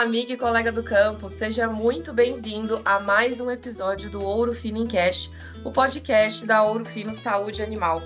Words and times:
Olá, 0.00 0.06
amiga 0.08 0.32
e 0.32 0.36
colega 0.38 0.72
do 0.72 0.82
campo, 0.82 1.28
seja 1.28 1.68
muito 1.68 2.10
bem-vindo 2.10 2.80
a 2.86 2.98
mais 2.98 3.38
um 3.38 3.50
episódio 3.50 4.08
do 4.08 4.24
Ouro 4.24 4.54
Fino 4.54 4.78
em 4.78 4.86
Cash, 4.86 5.30
o 5.62 5.70
podcast 5.70 6.46
da 6.46 6.62
Ouro 6.62 6.86
Fino 6.86 7.12
Saúde 7.12 7.62
Animal. 7.62 8.00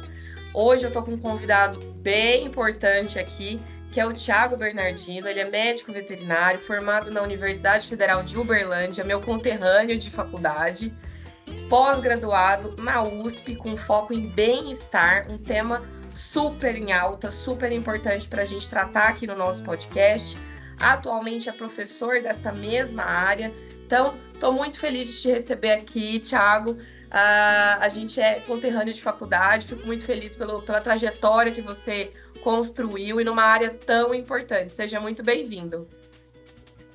Hoje 0.52 0.82
eu 0.82 0.90
tô 0.90 1.04
com 1.04 1.12
um 1.12 1.16
convidado 1.16 1.78
bem 2.02 2.46
importante 2.46 3.16
aqui, 3.16 3.60
que 3.92 4.00
é 4.00 4.04
o 4.04 4.12
Thiago 4.12 4.56
Bernardino. 4.56 5.28
Ele 5.28 5.38
é 5.38 5.48
médico 5.48 5.92
veterinário, 5.92 6.58
formado 6.58 7.12
na 7.12 7.22
Universidade 7.22 7.86
Federal 7.86 8.24
de 8.24 8.36
Uberlândia, 8.36 9.04
meu 9.04 9.20
conterrâneo 9.20 9.96
de 9.96 10.10
faculdade, 10.10 10.92
pós-graduado 11.70 12.74
na 12.82 13.04
USP 13.04 13.54
com 13.54 13.76
foco 13.76 14.12
em 14.12 14.28
bem-estar, 14.30 15.30
um 15.30 15.38
tema 15.38 15.80
super 16.10 16.74
em 16.74 16.92
alta, 16.92 17.30
super 17.30 17.70
importante 17.70 18.26
para 18.26 18.42
a 18.42 18.46
gente 18.46 18.68
tratar 18.68 19.10
aqui 19.10 19.28
no 19.28 19.36
nosso 19.36 19.62
podcast 19.62 20.36
atualmente 20.78 21.48
é 21.48 21.52
professor 21.52 22.22
desta 22.22 22.52
mesma 22.52 23.02
área. 23.02 23.52
Então, 23.86 24.14
estou 24.32 24.52
muito 24.52 24.78
feliz 24.78 25.08
de 25.08 25.22
te 25.22 25.30
receber 25.30 25.72
aqui, 25.72 26.18
Thiago. 26.20 26.72
Uh, 26.72 27.78
a 27.80 27.88
gente 27.88 28.20
é 28.20 28.40
conterrâneo 28.40 28.92
de 28.92 29.00
faculdade, 29.00 29.66
fico 29.66 29.86
muito 29.86 30.02
feliz 30.02 30.34
pelo, 30.34 30.62
pela 30.62 30.80
trajetória 30.80 31.52
que 31.52 31.62
você 31.62 32.12
construiu 32.42 33.20
e 33.20 33.24
numa 33.24 33.42
área 33.42 33.70
tão 33.70 34.12
importante. 34.12 34.72
Seja 34.72 34.98
muito 34.98 35.22
bem-vindo. 35.22 35.86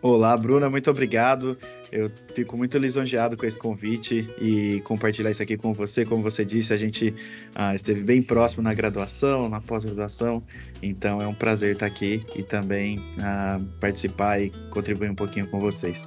Olá, 0.02 0.38
Bruna, 0.38 0.70
muito 0.70 0.89
obrigado. 0.89 1.58
Eu 1.91 2.09
fico 2.34 2.55
muito 2.55 2.77
lisonjeado 2.77 3.35
com 3.35 3.45
esse 3.45 3.59
convite 3.59 4.30
e 4.39 4.80
compartilhar 4.85 5.30
isso 5.30 5.44
aqui 5.44 5.58
com 5.58 5.73
você. 5.73 6.05
Como 6.05 6.23
você 6.23 6.45
disse, 6.45 6.73
a 6.73 6.77
gente 6.77 7.13
ah, 7.53 7.75
esteve 7.75 8.02
bem 8.02 8.23
próximo 8.23 8.63
na 8.63 8.73
graduação, 8.73 9.49
na 9.49 9.59
pós-graduação, 9.59 10.41
então 10.81 11.22
é 11.22 11.27
um 11.27 11.34
prazer 11.34 11.73
estar 11.73 11.85
aqui 11.85 12.25
e 12.34 12.41
também 12.41 13.02
ah, 13.22 13.59
participar 13.81 14.39
e 14.39 14.52
contribuir 14.72 15.09
um 15.09 15.16
pouquinho 15.16 15.47
com 15.47 15.59
vocês. 15.59 16.06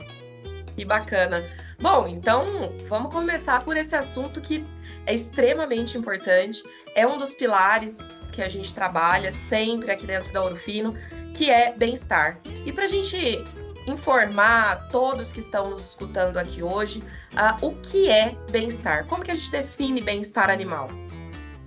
Que 0.74 0.86
bacana. 0.86 1.44
Bom, 1.78 2.08
então 2.08 2.72
vamos 2.88 3.12
começar 3.12 3.62
por 3.62 3.76
esse 3.76 3.94
assunto 3.94 4.40
que 4.40 4.64
é 5.04 5.14
extremamente 5.14 5.98
importante, 5.98 6.62
é 6.94 7.06
um 7.06 7.18
dos 7.18 7.34
pilares 7.34 7.98
que 8.32 8.40
a 8.40 8.48
gente 8.48 8.72
trabalha 8.72 9.30
sempre 9.30 9.90
aqui 9.90 10.06
dentro 10.06 10.32
da 10.32 10.42
Orofino, 10.42 10.94
que 11.34 11.50
é 11.50 11.74
bem-estar. 11.76 12.40
E 12.64 12.72
para 12.72 12.84
a 12.84 12.88
gente 12.88 13.44
informar 13.86 14.88
todos 14.90 15.32
que 15.32 15.40
estão 15.40 15.70
nos 15.70 15.90
escutando 15.90 16.38
aqui 16.38 16.62
hoje 16.62 17.02
uh, 17.32 17.66
o 17.66 17.74
que 17.76 18.08
é 18.08 18.36
bem-estar. 18.50 19.06
Como 19.06 19.22
que 19.22 19.30
a 19.30 19.34
gente 19.34 19.50
define 19.50 20.00
bem-estar 20.00 20.50
animal? 20.50 20.88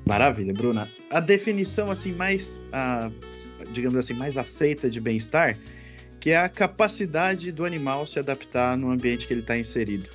Maravilha, 0.05 0.53
Bruna. 0.53 0.89
A 1.09 1.19
definição 1.19 1.89
assim 1.89 2.13
mais, 2.13 2.57
uh, 2.69 3.11
digamos 3.71 3.97
assim, 3.97 4.13
mais 4.13 4.37
aceita 4.37 4.89
de 4.89 5.01
bem-estar, 5.01 5.57
que 6.19 6.31
é 6.31 6.37
a 6.37 6.47
capacidade 6.47 7.51
do 7.51 7.65
animal 7.65 8.05
se 8.05 8.19
adaptar 8.19 8.77
no 8.77 8.91
ambiente 8.91 9.27
que 9.27 9.33
ele 9.33 9.41
está 9.41 9.57
inserido. 9.57 10.07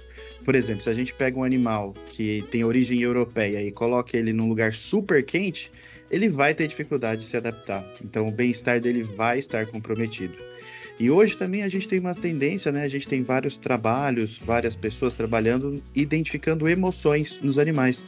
Por 0.45 0.55
exemplo, 0.55 0.83
se 0.83 0.91
a 0.91 0.95
gente 0.95 1.13
pega 1.13 1.39
um 1.39 1.45
animal 1.45 1.93
que 2.11 2.43
tem 2.51 2.65
origem 2.65 3.01
europeia 3.01 3.63
e 3.63 3.71
coloca 3.71 4.17
ele 4.17 4.33
num 4.33 4.49
lugar 4.49 4.73
super 4.73 5.23
quente, 5.25 5.71
ele 6.11 6.29
vai 6.29 6.55
ter 6.55 6.67
dificuldade 6.67 7.23
de 7.23 7.27
se 7.27 7.37
adaptar. 7.37 7.85
Então, 8.03 8.27
o 8.27 8.33
bem-estar 8.33 8.81
dele 8.81 9.03
vai 9.03 9.39
estar 9.39 9.67
comprometido. 9.67 10.35
E 11.01 11.11
hoje 11.11 11.35
também 11.35 11.63
a 11.63 11.69
gente 11.71 11.89
tem 11.89 11.99
uma 11.99 12.15
tendência, 12.15 12.71
né? 12.71 12.85
A 12.85 12.89
gente 12.89 13.09
tem 13.09 13.23
vários 13.23 13.57
trabalhos, 13.57 14.39
várias 14.39 14.77
pessoas 14.77 15.15
trabalhando, 15.15 15.83
identificando 15.95 16.69
emoções 16.69 17.41
nos 17.41 17.59
animais. 17.59 18.05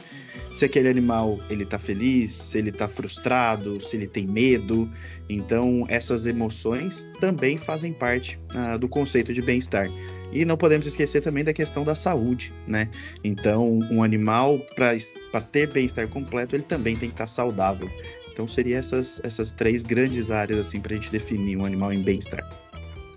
Se 0.53 0.63
aquele 0.63 0.87
animal 0.87 1.39
ele 1.49 1.65
tá 1.65 1.79
feliz, 1.79 2.31
se 2.33 2.59
ele 2.59 2.71
tá 2.71 2.87
frustrado, 2.87 3.81
se 3.81 3.97
ele 3.97 4.05
tem 4.05 4.27
medo. 4.27 4.87
Então 5.27 5.87
essas 5.89 6.27
emoções 6.27 7.09
também 7.19 7.57
fazem 7.57 7.91
parte 7.93 8.39
ah, 8.53 8.77
do 8.77 8.87
conceito 8.87 9.33
de 9.33 9.41
bem-estar. 9.41 9.89
E 10.31 10.45
não 10.45 10.55
podemos 10.55 10.85
esquecer 10.85 11.21
também 11.21 11.43
da 11.43 11.51
questão 11.51 11.83
da 11.83 11.95
saúde, 11.95 12.53
né? 12.67 12.89
Então, 13.23 13.79
um 13.91 14.01
animal, 14.01 14.59
para 14.75 15.41
ter 15.41 15.67
bem-estar 15.67 16.07
completo, 16.07 16.55
ele 16.55 16.63
também 16.63 16.95
tem 16.95 17.09
que 17.09 17.13
estar 17.13 17.25
tá 17.25 17.27
saudável. 17.27 17.87
Então, 18.31 18.47
seriam 18.47 18.79
essas, 18.79 19.21
essas 19.23 19.51
três 19.51 19.83
grandes 19.83 20.31
áreas 20.31 20.59
assim 20.59 20.79
para 20.79 20.93
a 20.93 20.95
gente 20.95 21.11
definir 21.11 21.55
um 21.55 21.65
animal 21.65 21.93
em 21.93 22.01
bem-estar. 22.01 22.62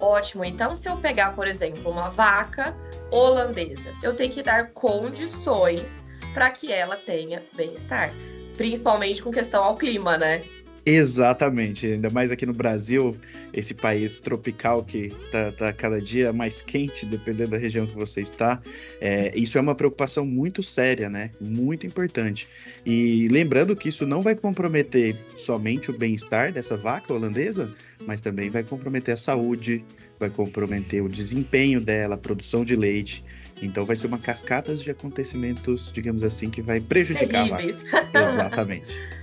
Ótimo. 0.07 0.45
Então, 0.45 0.77
se 0.77 0.89
eu 0.89 0.97
pegar, 0.97 1.35
por 1.35 1.49
exemplo, 1.49 1.91
uma 1.91 2.09
vaca 2.11 2.73
holandesa, 3.11 3.93
eu 4.05 4.15
tenho 4.15 4.33
que 4.33 4.41
dar 4.41 4.71
condições 4.71 6.05
para 6.33 6.49
que 6.51 6.73
ela 6.73 6.97
tenha 6.97 7.43
bem-estar, 7.55 8.13
principalmente 8.57 9.21
com 9.21 9.33
questão 9.33 9.65
ao 9.65 9.75
clima, 9.75 10.17
né? 10.17 10.45
Exatamente, 10.89 11.85
ainda 11.85 12.09
mais 12.11 12.31
aqui 12.31 12.47
no 12.47 12.53
Brasil, 12.53 13.17
esse 13.53 13.75
país 13.75 14.21
tropical 14.21 14.85
que 14.85 15.07
está 15.25 15.51
tá 15.51 15.73
cada 15.73 16.01
dia 16.01 16.33
mais 16.33 16.63
quente, 16.63 17.05
dependendo 17.05 17.51
da 17.51 17.59
região 17.59 17.89
que 17.89 17.95
você 17.97 18.21
está. 18.21 18.63
É, 19.01 19.33
isso 19.35 19.59
é 19.59 19.61
uma 19.61 19.75
preocupação 19.75 20.25
muito 20.25 20.63
séria, 20.63 21.11
né? 21.11 21.33
Muito 21.41 21.89
importante. 21.89 22.47
E 22.85 23.27
lembrando 23.33 23.75
que 23.75 23.89
isso 23.89 24.07
não 24.07 24.23
vai 24.23 24.37
comprometer 24.37 25.17
somente 25.37 25.91
o 25.91 25.99
bem-estar 25.99 26.53
dessa 26.53 26.77
vaca 26.77 27.13
holandesa, 27.13 27.69
mas 28.07 28.21
também 28.21 28.49
vai 28.49 28.63
comprometer 28.63 29.15
a 29.15 29.17
saúde, 29.17 29.85
vai 30.21 30.31
comprometer 30.31 31.03
o 31.03 31.09
desempenho 31.09 31.81
dela, 31.81 32.15
a 32.15 32.19
produção 32.19 32.65
de 32.65 32.77
leite. 32.77 33.25
Então 33.61 33.85
vai 33.85 33.97
ser 33.97 34.07
uma 34.07 34.19
cascata 34.19 34.73
de 34.77 34.89
acontecimentos, 34.89 35.91
digamos 35.93 36.23
assim, 36.23 36.49
que 36.49 36.63
vai 36.63 36.81
prejudicar 36.81 37.49
Terríveis. 37.49 37.85
a 37.93 38.03
vaca. 38.03 38.23
Exatamente. 38.23 39.16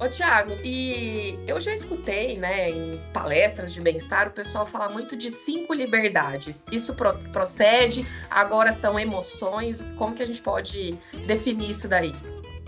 Ô, 0.00 0.08
Thiago, 0.08 0.56
e 0.64 1.38
eu 1.46 1.60
já 1.60 1.74
escutei, 1.74 2.38
né, 2.38 2.70
em 2.70 2.98
palestras 3.12 3.70
de 3.70 3.82
bem-estar, 3.82 4.28
o 4.28 4.30
pessoal 4.30 4.66
falar 4.66 4.88
muito 4.88 5.14
de 5.14 5.30
cinco 5.30 5.74
liberdades. 5.74 6.64
Isso 6.72 6.94
pro 6.94 7.12
procede? 7.32 8.06
Agora 8.30 8.72
são 8.72 8.98
emoções? 8.98 9.84
Como 9.98 10.14
que 10.14 10.22
a 10.22 10.26
gente 10.26 10.40
pode 10.40 10.98
definir 11.26 11.70
isso 11.70 11.86
daí? 11.86 12.14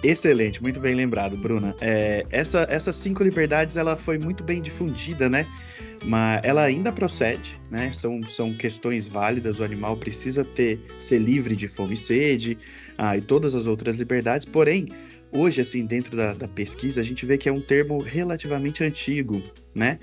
Excelente, 0.02 0.62
muito 0.62 0.78
bem 0.78 0.94
lembrado, 0.94 1.34
Bruna. 1.34 1.74
É, 1.80 2.26
essa, 2.30 2.66
essas 2.68 2.96
cinco 2.96 3.24
liberdades, 3.24 3.78
ela 3.78 3.96
foi 3.96 4.18
muito 4.18 4.44
bem 4.44 4.60
difundida, 4.60 5.30
né? 5.30 5.46
Mas 6.04 6.40
ela 6.44 6.62
ainda 6.62 6.92
procede, 6.92 7.58
né? 7.70 7.92
São, 7.94 8.22
são 8.24 8.52
questões 8.52 9.06
válidas. 9.06 9.58
O 9.58 9.64
animal 9.64 9.96
precisa 9.96 10.44
ter 10.44 10.84
ser 11.00 11.18
livre 11.18 11.56
de 11.56 11.66
fome 11.66 11.94
e 11.94 11.96
sede, 11.96 12.58
ah, 12.98 13.16
e 13.16 13.22
todas 13.22 13.54
as 13.54 13.66
outras 13.66 13.96
liberdades. 13.96 14.44
Porém, 14.44 14.88
hoje, 15.32 15.60
assim, 15.60 15.86
dentro 15.86 16.16
da, 16.16 16.34
da, 16.34 16.46
pesquisa, 16.46 17.00
a 17.00 17.04
gente 17.04 17.24
vê 17.24 17.38
que 17.38 17.48
é 17.48 17.52
um 17.52 17.60
termo 17.60 17.98
relativamente 17.98 18.84
antigo, 18.84 19.42
né? 19.74 19.98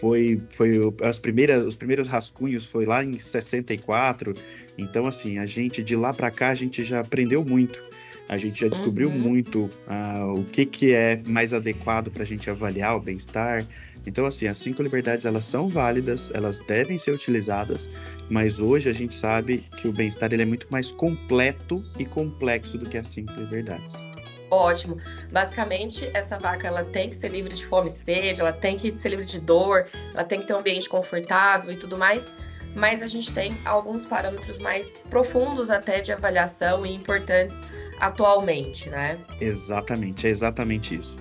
Foi, 0.00 0.40
foi 0.52 0.78
as 1.02 1.18
primeiras, 1.18 1.62
os 1.62 1.76
primeiros 1.76 2.08
rascunhos 2.08 2.64
foi 2.64 2.86
lá 2.86 3.04
em 3.04 3.18
64. 3.18 4.34
Então, 4.78 5.06
assim, 5.06 5.38
a 5.38 5.44
gente 5.44 5.82
de 5.82 5.94
lá 5.94 6.12
para 6.14 6.30
cá 6.30 6.48
a 6.48 6.54
gente 6.54 6.82
já 6.82 7.00
aprendeu 7.00 7.44
muito. 7.44 7.78
A 8.26 8.38
gente 8.38 8.60
já 8.60 8.68
descobriu 8.68 9.08
uhum. 9.08 9.18
muito 9.18 9.68
uh, 9.88 10.40
o 10.40 10.44
que, 10.44 10.64
que 10.64 10.92
é 10.92 11.20
mais 11.26 11.52
adequado 11.52 12.10
para 12.10 12.22
a 12.22 12.26
gente 12.26 12.48
avaliar 12.48 12.96
o 12.96 13.00
bem-estar. 13.00 13.66
Então, 14.06 14.24
assim, 14.24 14.46
as 14.46 14.56
cinco 14.56 14.82
liberdades 14.82 15.26
elas 15.26 15.44
são 15.44 15.68
válidas, 15.68 16.30
elas 16.32 16.60
devem 16.60 16.96
ser 16.96 17.10
utilizadas, 17.10 17.88
mas 18.30 18.58
hoje 18.58 18.88
a 18.88 18.92
gente 18.92 19.14
sabe 19.14 19.64
que 19.76 19.88
o 19.88 19.92
bem-estar 19.92 20.32
ele 20.32 20.42
é 20.42 20.46
muito 20.46 20.68
mais 20.70 20.92
completo 20.92 21.84
e 21.98 22.04
complexo 22.04 22.78
do 22.78 22.88
que 22.88 22.96
as 22.96 23.08
cinco 23.08 23.32
liberdades. 23.32 24.09
Ótimo. 24.50 24.98
Basicamente, 25.30 26.10
essa 26.12 26.38
vaca 26.38 26.66
ela 26.66 26.84
tem 26.84 27.08
que 27.08 27.16
ser 27.16 27.28
livre 27.28 27.54
de 27.54 27.64
fome 27.64 27.88
e 27.88 27.92
sede, 27.92 28.40
ela 28.40 28.52
tem 28.52 28.76
que 28.76 28.96
ser 28.98 29.10
livre 29.10 29.24
de 29.24 29.38
dor, 29.38 29.86
ela 30.12 30.24
tem 30.24 30.40
que 30.40 30.46
ter 30.46 30.54
um 30.54 30.58
ambiente 30.58 30.88
confortável 30.88 31.72
e 31.72 31.76
tudo 31.76 31.96
mais. 31.96 32.30
Mas 32.74 33.02
a 33.02 33.06
gente 33.06 33.32
tem 33.32 33.56
alguns 33.64 34.04
parâmetros 34.04 34.58
mais 34.58 35.00
profundos 35.08 35.70
até 35.70 36.00
de 36.00 36.12
avaliação 36.12 36.84
e 36.84 36.94
importantes 36.94 37.60
atualmente, 38.00 38.88
né? 38.88 39.18
Exatamente, 39.40 40.26
é 40.26 40.30
exatamente 40.30 40.96
isso. 40.96 41.16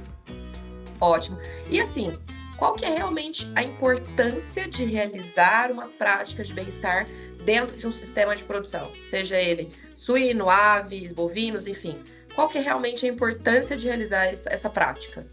Ótimo. 1.00 1.38
E 1.70 1.80
assim, 1.80 2.18
qual 2.58 2.74
que 2.74 2.86
é 2.86 2.96
realmente 2.96 3.50
a 3.56 3.64
importância 3.64 4.68
de 4.68 4.86
realizar 4.86 5.72
uma 5.72 5.88
prática 5.88 6.44
de 6.44 6.54
bem-estar 6.54 7.08
dentro 7.44 7.76
de 7.78 7.88
um 7.88 7.92
sistema 7.92 8.36
de 8.36 8.44
produção, 8.44 8.92
seja 9.10 9.40
ele 9.40 9.72
suíno, 9.96 10.50
aves, 10.50 11.12
bovinos, 11.12 11.68
enfim 11.68 11.96
qual 12.40 12.48
que 12.48 12.58
é 12.58 12.62
realmente 12.62 13.06
a 13.06 13.10
importância 13.10 13.76
de 13.76 13.86
realizar 13.86 14.28
essa, 14.28 14.70
prática? 14.70 15.28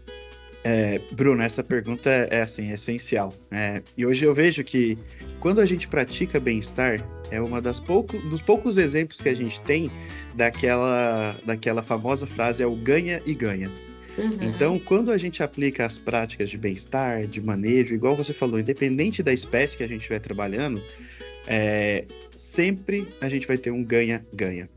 É, 0.61 0.99
Bruno, 1.11 1.41
essa 1.41 1.63
pergunta 1.63 2.09
é 2.09 2.41
assim, 2.41 2.73
essencial. 2.73 3.33
É, 3.49 3.81
e 3.95 4.05
hoje 4.05 4.25
eu 4.25 4.33
vejo 4.33 4.61
que 4.61 4.97
quando 5.39 5.61
a 5.61 5.65
gente 5.65 5.87
pratica 5.87 6.37
bem-estar, 6.37 7.01
é 7.31 7.39
uma 7.39 7.61
das 7.61 7.79
pouco, 7.79 8.17
dos 8.27 8.41
poucos 8.41 8.77
exemplos 8.77 9.21
que 9.21 9.29
a 9.29 9.33
gente 9.33 9.61
tem 9.61 9.89
daquela, 10.35 11.33
daquela 11.45 11.81
famosa 11.81 12.27
frase 12.27 12.61
é 12.61 12.67
o 12.67 12.75
ganha 12.75 13.21
e 13.25 13.33
ganha. 13.33 13.69
Uhum. 14.17 14.39
Então, 14.41 14.77
quando 14.77 15.09
a 15.09 15.17
gente 15.17 15.41
aplica 15.41 15.85
as 15.85 15.97
práticas 15.97 16.49
de 16.49 16.57
bem-estar, 16.57 17.25
de 17.25 17.41
manejo, 17.41 17.95
igual 17.95 18.17
você 18.17 18.33
falou, 18.33 18.59
independente 18.59 19.23
da 19.23 19.31
espécie 19.31 19.77
que 19.77 19.83
a 19.83 19.87
gente 19.87 20.01
estiver 20.01 20.19
trabalhando, 20.19 20.83
é, 21.47 22.03
sempre 22.35 23.07
a 23.21 23.29
gente 23.29 23.47
vai 23.47 23.57
ter 23.57 23.71
um 23.71 23.81
ganha-ganha. 23.81 24.67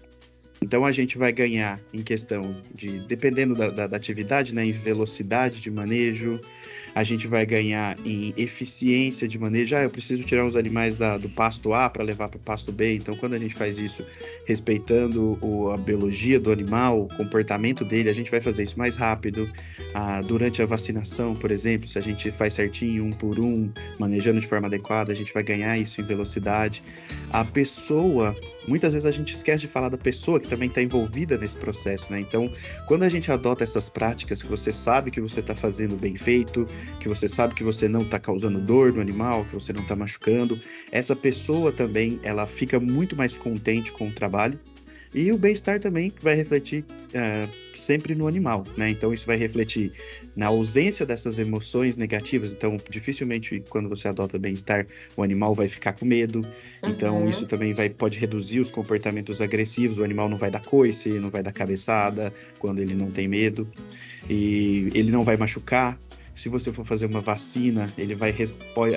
Então 0.63 0.85
a 0.85 0.93
gente 0.93 1.17
vai 1.17 1.33
ganhar 1.33 1.81
em 1.93 2.03
questão 2.03 2.55
de, 2.75 3.01
dependendo 3.01 3.55
da, 3.55 3.71
da, 3.71 3.87
da 3.87 3.97
atividade, 3.97 4.55
né, 4.55 4.65
em 4.65 4.73
velocidade 4.73 5.61
de 5.61 5.71
manejo, 5.71 6.41
a 6.95 7.05
gente 7.05 7.27
vai 7.27 7.47
ganhar 7.47 7.97
em 8.05 8.35
eficiência 8.37 9.29
de 9.29 9.39
manejo. 9.39 9.77
Ah, 9.77 9.83
eu 9.83 9.91
preciso 9.91 10.23
tirar 10.25 10.45
os 10.45 10.57
animais 10.57 10.97
da, 10.97 11.17
do 11.17 11.29
pasto 11.29 11.73
A 11.73 11.89
para 11.89 12.03
levar 12.03 12.29
para 12.29 12.39
o 12.39 12.41
pasto 12.41 12.73
B. 12.73 12.95
Então, 12.95 13.17
quando 13.17 13.35
a 13.35 13.39
gente 13.39 13.55
faz 13.55 13.79
isso 13.79 14.05
respeitando 14.45 15.39
o, 15.41 15.71
a 15.71 15.79
biologia 15.79 16.41
do 16.41 16.51
animal, 16.51 17.03
o 17.03 17.17
comportamento 17.17 17.85
dele, 17.85 18.09
a 18.09 18.13
gente 18.13 18.31
vai 18.31 18.41
fazer 18.41 18.65
isso 18.65 18.79
mais 18.79 18.97
rápido. 18.97 19.51
Ah, 19.95 20.21
durante 20.23 20.63
a 20.63 20.67
vacinação, 20.67 21.35
por 21.35 21.51
exemplo, 21.51 21.89
se 21.89 21.99
a 21.99 22.03
gente 22.03 22.31
faz 22.31 22.55
certinho, 22.55 23.05
um 23.05 23.13
por 23.13 23.39
um, 23.39 23.71
manejando 23.99 24.41
de 24.41 24.47
forma 24.47 24.67
adequada, 24.67 25.13
a 25.13 25.17
gente 25.17 25.33
vai 25.33 25.43
ganhar 25.43 25.79
isso 25.79 26.01
em 26.01 26.05
velocidade. 26.05 26.83
A 27.33 27.45
pessoa, 27.45 28.35
muitas 28.67 28.93
vezes 28.93 29.07
a 29.07 29.11
gente 29.11 29.35
esquece 29.35 29.63
de 29.63 29.69
falar 29.69 29.89
da 29.89 29.99
pessoa 29.99 30.41
que 30.41 30.49
também 30.49 30.69
está 30.69 30.83
envolvida 30.83 31.37
nesse 31.37 31.57
processo, 31.57 32.11
né? 32.11 32.21
Então, 32.21 32.51
quando 32.87 33.03
a 33.03 33.09
gente 33.09 33.31
adota 33.31 33.65
essas 33.65 33.89
práticas, 33.89 34.43
que 34.43 34.49
você 34.49 34.73
sabe 34.73 35.11
que 35.11 35.21
você 35.21 35.41
está 35.41 35.55
fazendo 35.55 35.97
bem 35.97 36.17
feito, 36.17 36.67
que 36.99 37.09
você 37.09 37.27
sabe 37.29 37.55
que 37.55 37.65
você 37.65 37.89
não 37.89 38.03
está 38.03 38.19
causando 38.19 38.61
dor 38.61 38.93
no 38.93 39.01
animal, 39.01 39.45
que 39.45 39.55
você 39.55 39.73
não 39.73 39.83
está 39.83 39.97
machucando, 39.97 40.61
essa 40.93 41.17
pessoa 41.17 41.73
também 41.73 42.21
ela 42.23 42.47
fica 42.47 42.79
muito 42.79 43.17
mais 43.17 43.37
contente 43.37 43.93
com 43.93 44.09
o 44.09 44.13
trabalho 44.13 44.59
e 45.13 45.33
o 45.33 45.39
bem-estar 45.39 45.81
também 45.81 46.13
vai 46.23 46.35
refletir 46.37 46.85
uh, 47.15 47.77
sempre 47.77 48.15
no 48.15 48.29
animal, 48.29 48.65
né? 48.77 48.91
Então 48.91 49.13
isso 49.13 49.27
vai 49.27 49.37
refletir 49.37 49.93
na 50.37 50.47
ausência 50.47 51.05
dessas 51.05 51.39
emoções 51.39 51.97
negativas. 51.97 52.53
Então 52.53 52.79
dificilmente 52.89 53.63
quando 53.69 53.89
você 53.89 54.07
adota 54.07 54.39
bem-estar 54.39 54.87
o 55.17 55.23
animal 55.23 55.55
vai 55.55 55.69
ficar 55.69 55.95
com 55.95 56.05
medo. 56.05 56.43
Então, 56.83 57.15
uhum. 57.17 57.21
Então 57.23 57.29
isso 57.29 57.47
também 57.47 57.73
vai 57.73 57.89
pode 57.89 58.19
reduzir 58.19 58.61
os 58.61 58.71
comportamentos 58.71 59.41
agressivos. 59.41 59.99
O 59.99 60.05
animal 60.05 60.29
não 60.29 60.37
vai 60.37 60.51
dar 60.51 60.61
coice, 60.61 61.09
não 61.19 61.31
vai 61.31 61.43
dar 61.43 61.53
cabeçada 61.53 62.33
quando 62.59 62.81
ele 62.81 62.95
não 62.95 63.11
tem 63.11 63.27
medo 63.27 63.69
e 64.29 64.91
ele 64.95 65.11
não 65.11 65.25
vai 65.25 65.37
machucar 65.37 65.99
se 66.41 66.49
você 66.49 66.73
for 66.73 66.87
fazer 66.87 67.05
uma 67.05 67.21
vacina, 67.21 67.93
ele 67.99 68.15
vai 68.15 68.35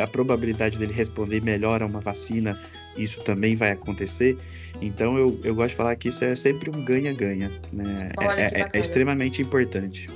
a 0.01 0.07
probabilidade 0.07 0.77
dele 0.77 0.93
responder 0.93 1.41
melhor 1.41 1.83
a 1.83 1.85
uma 1.85 1.99
vacina, 1.99 2.57
isso 2.95 3.21
também 3.21 3.53
vai 3.53 3.71
acontecer. 3.71 4.37
Então 4.81 5.17
eu, 5.17 5.37
eu 5.43 5.53
gosto 5.53 5.71
de 5.71 5.75
falar 5.75 5.93
que 5.97 6.07
isso 6.07 6.23
é 6.23 6.37
sempre 6.37 6.69
um 6.69 6.85
ganha-ganha, 6.85 7.51
né? 7.73 8.13
É, 8.17 8.61
é, 8.61 8.69
é, 8.71 8.79
extremamente 8.79 9.41
importante. 9.41 10.09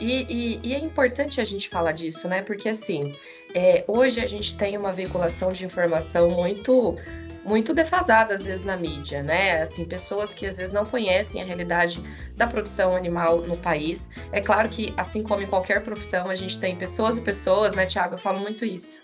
E, 0.00 0.26
e, 0.28 0.60
e, 0.64 0.74
é 0.74 0.80
importante 0.80 1.40
a 1.40 1.44
gente 1.44 1.68
falar 1.68 1.92
disso, 1.92 2.26
né? 2.26 2.42
Porque 2.42 2.68
assim, 2.68 3.14
é, 3.54 3.84
hoje 3.86 4.20
a 4.20 4.26
gente 4.26 4.56
tem 4.56 4.76
uma 4.76 4.92
veiculação 4.92 5.52
de 5.52 5.64
informação 5.64 6.28
muito 6.28 6.98
muito 7.44 7.74
defasada 7.74 8.34
às 8.34 8.44
vezes 8.44 8.64
na 8.64 8.76
mídia, 8.76 9.22
né? 9.22 9.62
Assim, 9.62 9.84
pessoas 9.84 10.32
que 10.32 10.46
às 10.46 10.56
vezes 10.56 10.72
não 10.72 10.84
conhecem 10.84 11.42
a 11.42 11.44
realidade 11.44 12.02
da 12.36 12.46
produção 12.46 12.94
animal 12.94 13.42
no 13.42 13.56
país. 13.56 14.08
É 14.30 14.40
claro 14.40 14.68
que, 14.68 14.94
assim 14.96 15.22
como 15.22 15.42
em 15.42 15.46
qualquer 15.46 15.82
profissão, 15.82 16.28
a 16.28 16.34
gente 16.34 16.58
tem 16.58 16.76
pessoas 16.76 17.18
e 17.18 17.20
pessoas, 17.20 17.72
né, 17.72 17.86
Tiago? 17.86 18.14
Eu 18.14 18.18
falo 18.18 18.38
muito 18.38 18.64
isso. 18.64 19.02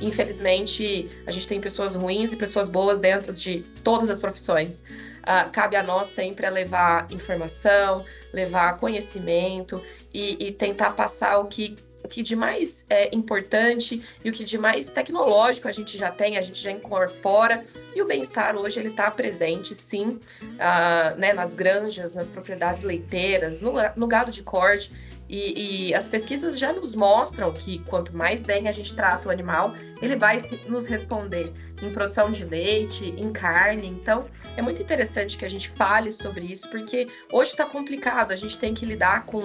Infelizmente, 0.00 1.10
a 1.26 1.30
gente 1.30 1.46
tem 1.46 1.60
pessoas 1.60 1.94
ruins 1.94 2.32
e 2.32 2.36
pessoas 2.36 2.68
boas 2.68 2.98
dentro 2.98 3.32
de 3.32 3.60
todas 3.84 4.08
as 4.08 4.18
profissões. 4.18 4.82
Uh, 5.20 5.50
cabe 5.52 5.76
a 5.76 5.82
nós 5.82 6.08
sempre 6.08 6.46
a 6.46 6.50
levar 6.50 7.06
informação, 7.10 8.04
levar 8.32 8.78
conhecimento 8.78 9.82
e, 10.12 10.48
e 10.48 10.52
tentar 10.52 10.92
passar 10.92 11.38
o 11.38 11.46
que 11.46 11.76
o 12.02 12.08
que 12.08 12.22
de 12.22 12.34
mais 12.34 12.84
é, 12.88 13.14
importante 13.14 14.02
e 14.24 14.30
o 14.30 14.32
que 14.32 14.44
de 14.44 14.58
mais 14.58 14.86
tecnológico 14.86 15.68
a 15.68 15.72
gente 15.72 15.96
já 15.96 16.10
tem, 16.10 16.36
a 16.36 16.42
gente 16.42 16.60
já 16.60 16.70
incorpora. 16.70 17.64
E 17.94 18.00
o 18.00 18.06
bem-estar 18.06 18.56
hoje 18.56 18.78
ele 18.78 18.88
está 18.88 19.10
presente, 19.10 19.74
sim, 19.74 20.20
uh, 20.42 21.16
né, 21.18 21.32
nas 21.32 21.54
granjas, 21.54 22.12
nas 22.12 22.28
propriedades 22.28 22.82
leiteiras, 22.82 23.60
no, 23.60 23.72
no 23.96 24.06
gado 24.06 24.30
de 24.30 24.42
corte. 24.42 24.92
E, 25.32 25.90
e, 25.90 25.94
as 25.94 26.08
pesquisas 26.08 26.58
já 26.58 26.72
nos 26.72 26.92
mostram 26.92 27.52
que 27.52 27.78
quanto 27.86 28.16
mais 28.16 28.42
bem 28.42 28.66
a 28.66 28.72
gente 28.72 28.96
trata 28.96 29.28
o 29.28 29.30
animal, 29.30 29.72
ele 30.02 30.16
vai 30.16 30.42
nos 30.66 30.86
responder 30.86 31.52
em 31.80 31.92
produção 31.92 32.32
de 32.32 32.44
leite, 32.44 33.14
em 33.16 33.30
carne. 33.30 33.86
Então, 33.86 34.26
é 34.56 34.60
muito 34.60 34.82
interessante 34.82 35.38
que 35.38 35.44
a 35.44 35.48
gente 35.48 35.70
fale 35.70 36.10
sobre 36.10 36.46
isso, 36.46 36.68
porque 36.68 37.06
hoje 37.32 37.52
está 37.52 37.64
complicado, 37.64 38.32
a 38.32 38.36
gente 38.36 38.58
tem 38.58 38.74
que 38.74 38.84
lidar 38.84 39.24
com, 39.24 39.44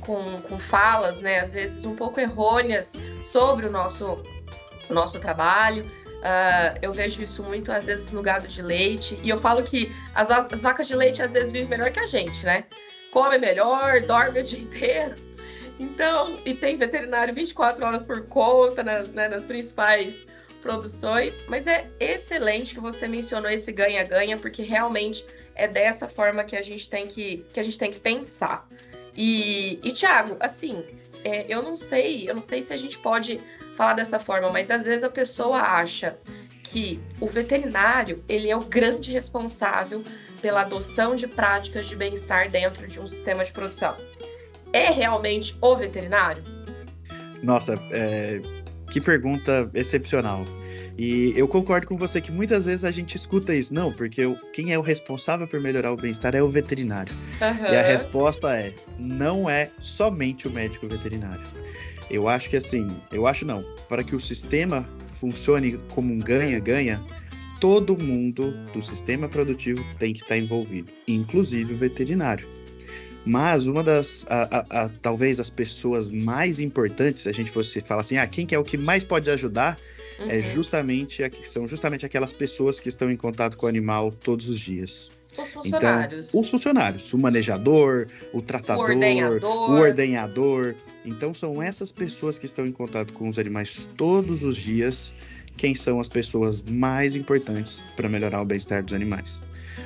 com, 0.00 0.40
com 0.40 0.58
falas, 0.58 1.20
né, 1.20 1.40
às 1.40 1.52
vezes 1.52 1.84
um 1.84 1.94
pouco 1.94 2.18
errôneas 2.18 2.94
sobre 3.26 3.66
o 3.66 3.70
nosso, 3.70 4.16
o 4.88 4.94
nosso 4.94 5.20
trabalho. 5.20 5.84
Uh, 5.84 6.78
eu 6.80 6.94
vejo 6.94 7.22
isso 7.22 7.42
muito, 7.42 7.70
às 7.70 7.84
vezes, 7.84 8.10
no 8.10 8.22
gado 8.22 8.48
de 8.48 8.62
leite. 8.62 9.20
E 9.22 9.28
eu 9.28 9.38
falo 9.38 9.62
que 9.62 9.94
as, 10.14 10.30
as 10.30 10.62
vacas 10.62 10.88
de 10.88 10.96
leite, 10.96 11.20
às 11.20 11.34
vezes, 11.34 11.50
vivem 11.50 11.68
melhor 11.68 11.92
que 11.92 12.00
a 12.00 12.06
gente, 12.06 12.42
né? 12.46 12.64
Come 13.10 13.36
melhor, 13.36 14.00
dorme 14.00 14.40
o 14.40 14.42
dia 14.42 14.58
inteiro. 14.64 15.25
Então, 15.78 16.38
e 16.44 16.54
tem 16.54 16.76
veterinário 16.76 17.34
24 17.34 17.84
horas 17.84 18.02
por 18.02 18.22
conta 18.22 18.82
né, 18.82 19.04
né, 19.12 19.28
nas 19.28 19.44
principais 19.44 20.26
produções, 20.62 21.42
mas 21.46 21.66
é 21.66 21.86
excelente 22.00 22.74
que 22.74 22.80
você 22.80 23.06
mencionou 23.06 23.50
esse 23.50 23.70
ganha-ganha, 23.70 24.36
porque 24.36 24.62
realmente 24.62 25.24
é 25.54 25.68
dessa 25.68 26.08
forma 26.08 26.44
que 26.44 26.56
a 26.56 26.62
gente 26.62 26.88
tem 26.88 27.06
que, 27.06 27.46
que, 27.52 27.60
a 27.60 27.62
gente 27.62 27.78
tem 27.78 27.90
que 27.90 28.00
pensar. 28.00 28.66
E, 29.14 29.78
e 29.82 29.92
Thiago, 29.92 30.36
assim, 30.40 30.84
é, 31.24 31.46
eu 31.48 31.62
não 31.62 31.76
sei, 31.76 32.28
eu 32.28 32.34
não 32.34 32.40
sei 32.40 32.62
se 32.62 32.72
a 32.72 32.76
gente 32.76 32.98
pode 32.98 33.40
falar 33.76 33.92
dessa 33.92 34.18
forma, 34.18 34.50
mas 34.50 34.70
às 34.70 34.84
vezes 34.84 35.04
a 35.04 35.10
pessoa 35.10 35.58
acha 35.58 36.18
que 36.64 37.00
o 37.20 37.28
veterinário 37.28 38.24
ele 38.28 38.50
é 38.50 38.56
o 38.56 38.60
grande 38.60 39.12
responsável 39.12 40.02
pela 40.42 40.62
adoção 40.62 41.14
de 41.14 41.28
práticas 41.28 41.86
de 41.86 41.94
bem-estar 41.94 42.50
dentro 42.50 42.86
de 42.88 43.00
um 43.00 43.06
sistema 43.06 43.44
de 43.44 43.52
produção 43.52 43.96
é 44.76 44.90
realmente 44.90 45.56
o 45.60 45.76
veterinário? 45.76 46.42
Nossa, 47.42 47.74
é... 47.90 48.40
que 48.90 49.00
pergunta 49.00 49.70
excepcional. 49.74 50.44
E 50.98 51.34
eu 51.36 51.46
concordo 51.46 51.86
com 51.86 51.96
você 51.96 52.20
que 52.22 52.32
muitas 52.32 52.64
vezes 52.64 52.84
a 52.84 52.90
gente 52.90 53.16
escuta 53.16 53.54
isso. 53.54 53.72
Não, 53.74 53.92
porque 53.92 54.22
quem 54.52 54.72
é 54.72 54.78
o 54.78 54.82
responsável 54.82 55.46
por 55.46 55.60
melhorar 55.60 55.92
o 55.92 55.96
bem-estar 55.96 56.34
é 56.34 56.42
o 56.42 56.48
veterinário. 56.48 57.14
Uhum. 57.40 57.72
E 57.72 57.76
a 57.76 57.82
resposta 57.82 58.56
é: 58.56 58.72
não 58.98 59.48
é 59.48 59.70
somente 59.78 60.48
o 60.48 60.50
médico 60.50 60.88
veterinário. 60.88 61.44
Eu 62.10 62.28
acho 62.28 62.48
que 62.48 62.56
assim, 62.56 62.96
eu 63.12 63.26
acho 63.26 63.44
não. 63.44 63.64
Para 63.88 64.02
que 64.02 64.14
o 64.14 64.20
sistema 64.20 64.88
funcione 65.20 65.78
como 65.90 66.12
um 66.12 66.18
ganha-ganha, 66.18 67.02
todo 67.60 67.96
mundo 67.96 68.52
do 68.72 68.80
sistema 68.80 69.28
produtivo 69.28 69.84
tem 69.98 70.12
que 70.12 70.22
estar 70.22 70.38
envolvido, 70.38 70.90
inclusive 71.06 71.74
o 71.74 71.76
veterinário. 71.76 72.55
Mas 73.26 73.66
uma 73.66 73.82
das, 73.82 74.24
a, 74.28 74.58
a, 74.58 74.84
a, 74.84 74.88
talvez 75.02 75.40
as 75.40 75.50
pessoas 75.50 76.08
mais 76.08 76.60
importantes, 76.60 77.22
se 77.22 77.28
a 77.28 77.32
gente 77.32 77.50
fosse 77.50 77.80
falar 77.80 78.02
assim, 78.02 78.16
ah, 78.16 78.26
quem 78.26 78.46
que 78.46 78.54
é 78.54 78.58
o 78.58 78.62
que 78.62 78.78
mais 78.78 79.02
pode 79.02 79.28
ajudar, 79.28 79.76
é 80.18 80.22
uhum. 80.22 80.30
é 80.30 80.42
justamente, 80.42 81.22
são 81.44 81.66
justamente 81.66 82.06
aquelas 82.06 82.32
pessoas 82.32 82.78
que 82.78 82.88
estão 82.88 83.10
em 83.10 83.16
contato 83.16 83.56
com 83.56 83.66
o 83.66 83.68
animal 83.68 84.12
todos 84.12 84.48
os 84.48 84.60
dias. 84.60 85.10
Os 85.36 85.48
funcionários. 85.48 86.28
Então, 86.28 86.40
os 86.40 86.48
funcionários, 86.48 87.12
o 87.12 87.18
manejador, 87.18 88.06
o 88.32 88.40
tratador, 88.40 88.84
o 88.84 88.88
ordenhador. 88.92 89.70
o 89.70 89.72
ordenhador. 89.72 90.74
Então 91.04 91.34
são 91.34 91.60
essas 91.60 91.92
pessoas 91.92 92.38
que 92.38 92.46
estão 92.46 92.66
em 92.66 92.72
contato 92.72 93.12
com 93.12 93.28
os 93.28 93.38
animais 93.38 93.90
todos 93.96 94.42
os 94.42 94.56
dias 94.56 95.12
quem 95.56 95.74
são 95.74 95.98
as 95.98 96.08
pessoas 96.08 96.62
mais 96.62 97.16
importantes 97.16 97.82
para 97.96 98.08
melhorar 98.08 98.42
o 98.42 98.44
bem-estar 98.44 98.84
dos 98.84 98.94
animais. 98.94 99.44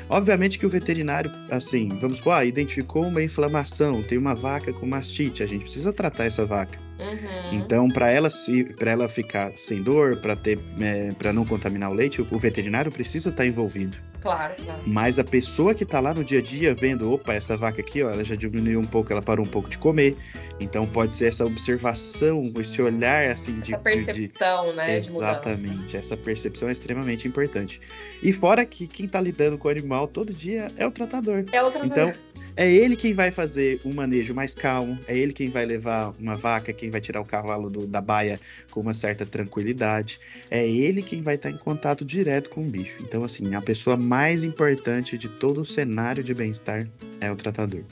Obviamente 0.09 0.59
que 0.59 0.67
o 0.67 0.71
veterinário, 0.71 1.31
assim, 1.51 1.89
vamos 2.01 2.19
supor, 2.19 2.35
ah, 2.35 2.45
identificou 2.45 3.07
uma 3.07 3.23
inflamação, 3.23 4.03
tem 4.03 4.19
uma 4.19 4.35
vaca 4.35 4.73
com 4.73 4.87
mastite, 4.87 5.43
a 5.43 5.47
gente 5.47 5.63
precisa 5.63 5.93
tratar 5.93 6.25
essa 6.25 6.45
vaca. 6.45 6.79
Uhum. 6.99 7.59
Então, 7.59 7.89
para 7.89 8.11
ela 8.11 8.29
se, 8.29 8.65
para 8.75 8.91
ela 8.91 9.09
ficar 9.09 9.53
sem 9.57 9.83
dor, 9.83 10.17
para 10.17 10.37
ter, 10.37 10.59
é, 10.81 11.13
para 11.13 11.33
não 11.33 11.45
contaminar 11.45 11.91
o 11.91 11.95
leite, 11.95 12.21
o 12.31 12.39
veterinário 12.39 12.93
precisa 12.93 13.31
estar 13.31 13.43
tá 13.43 13.47
envolvido. 13.47 13.97
Claro, 14.21 14.55
claro. 14.63 14.81
Mas 14.87 15.19
a 15.19 15.25
pessoa 15.25 15.75
que 15.75 15.85
está 15.85 16.01
lá 16.01 16.13
no 16.13 16.23
dia 16.23 16.41
a 16.41 16.43
dia 16.43 16.75
vendo, 16.75 17.13
opa, 17.13 17.33
essa 17.35 17.57
vaca 17.57 17.81
aqui, 17.81 18.03
ó, 18.03 18.11
ela 18.11 18.25
já 18.25 18.35
diminuiu 18.35 18.81
um 18.81 18.87
pouco, 18.87 19.13
ela 19.13 19.23
parou 19.23 19.45
um 19.45 19.49
pouco 19.49 19.69
de 19.69 19.79
comer. 19.79 20.17
Então 20.61 20.87
pode 20.87 21.15
ser 21.15 21.27
essa 21.27 21.45
observação, 21.45 22.53
esse 22.59 22.81
olhar 22.83 23.31
assim 23.31 23.55
essa 23.55 23.63
de 23.63 23.79
percepção, 23.79 24.65
de, 24.67 24.71
de... 24.71 24.77
né? 24.77 24.97
Exatamente, 24.97 25.97
essa 25.97 26.17
percepção 26.17 26.69
é 26.69 26.73
extremamente 26.73 27.27
importante. 27.27 27.81
E 28.23 28.33
fora 28.33 28.65
que 28.67 28.87
quem 28.87 29.07
está 29.07 29.21
lidando 29.21 29.57
com 29.57 29.69
o 29.69 29.71
animal 29.71 30.07
todo 30.07 30.33
dia 30.33 30.71
é 30.77 30.87
o 30.87 30.91
tratador. 30.91 31.45
É 31.51 31.63
o 31.63 31.71
tratador. 31.71 31.87
Então 31.87 32.13
é 32.57 32.71
ele 32.71 32.97
quem 32.97 33.15
vai 33.15 33.31
fazer 33.31 33.81
um 33.85 33.93
manejo 33.93 34.35
mais 34.35 34.55
calmo, 34.55 34.99
é 35.07 35.17
ele 35.17 35.33
quem 35.33 35.49
vai 35.49 35.65
levar 35.65 36.13
uma 36.19 36.37
vaca, 36.37 36.73
quem 36.73 36.91
vai 36.91 37.01
tirar 37.01 37.21
o 37.21 37.25
cavalo 37.25 37.71
do, 37.71 37.87
da 37.87 38.01
baia 38.01 38.41
com 38.71 38.81
uma 38.81 38.93
certa 38.93 39.25
tranquilidade, 39.25 40.19
é 40.51 40.67
ele 40.67 41.03
quem 41.03 41.23
vai 41.23 41.37
estar 41.37 41.51
em 41.51 41.57
contato 41.57 42.05
direto 42.05 42.51
com 42.51 42.63
o 42.63 42.67
bicho. 42.67 43.03
Então, 43.03 43.25
assim, 43.25 43.55
a 43.55 43.63
pessoa 43.63 43.97
mais 44.11 44.43
importante 44.43 45.17
de 45.17 45.29
todo 45.29 45.61
o 45.61 45.65
cenário 45.65 46.21
de 46.25 46.35
bem-estar 46.35 46.85
é 47.21 47.31
o 47.31 47.37
tratador. 47.37 47.85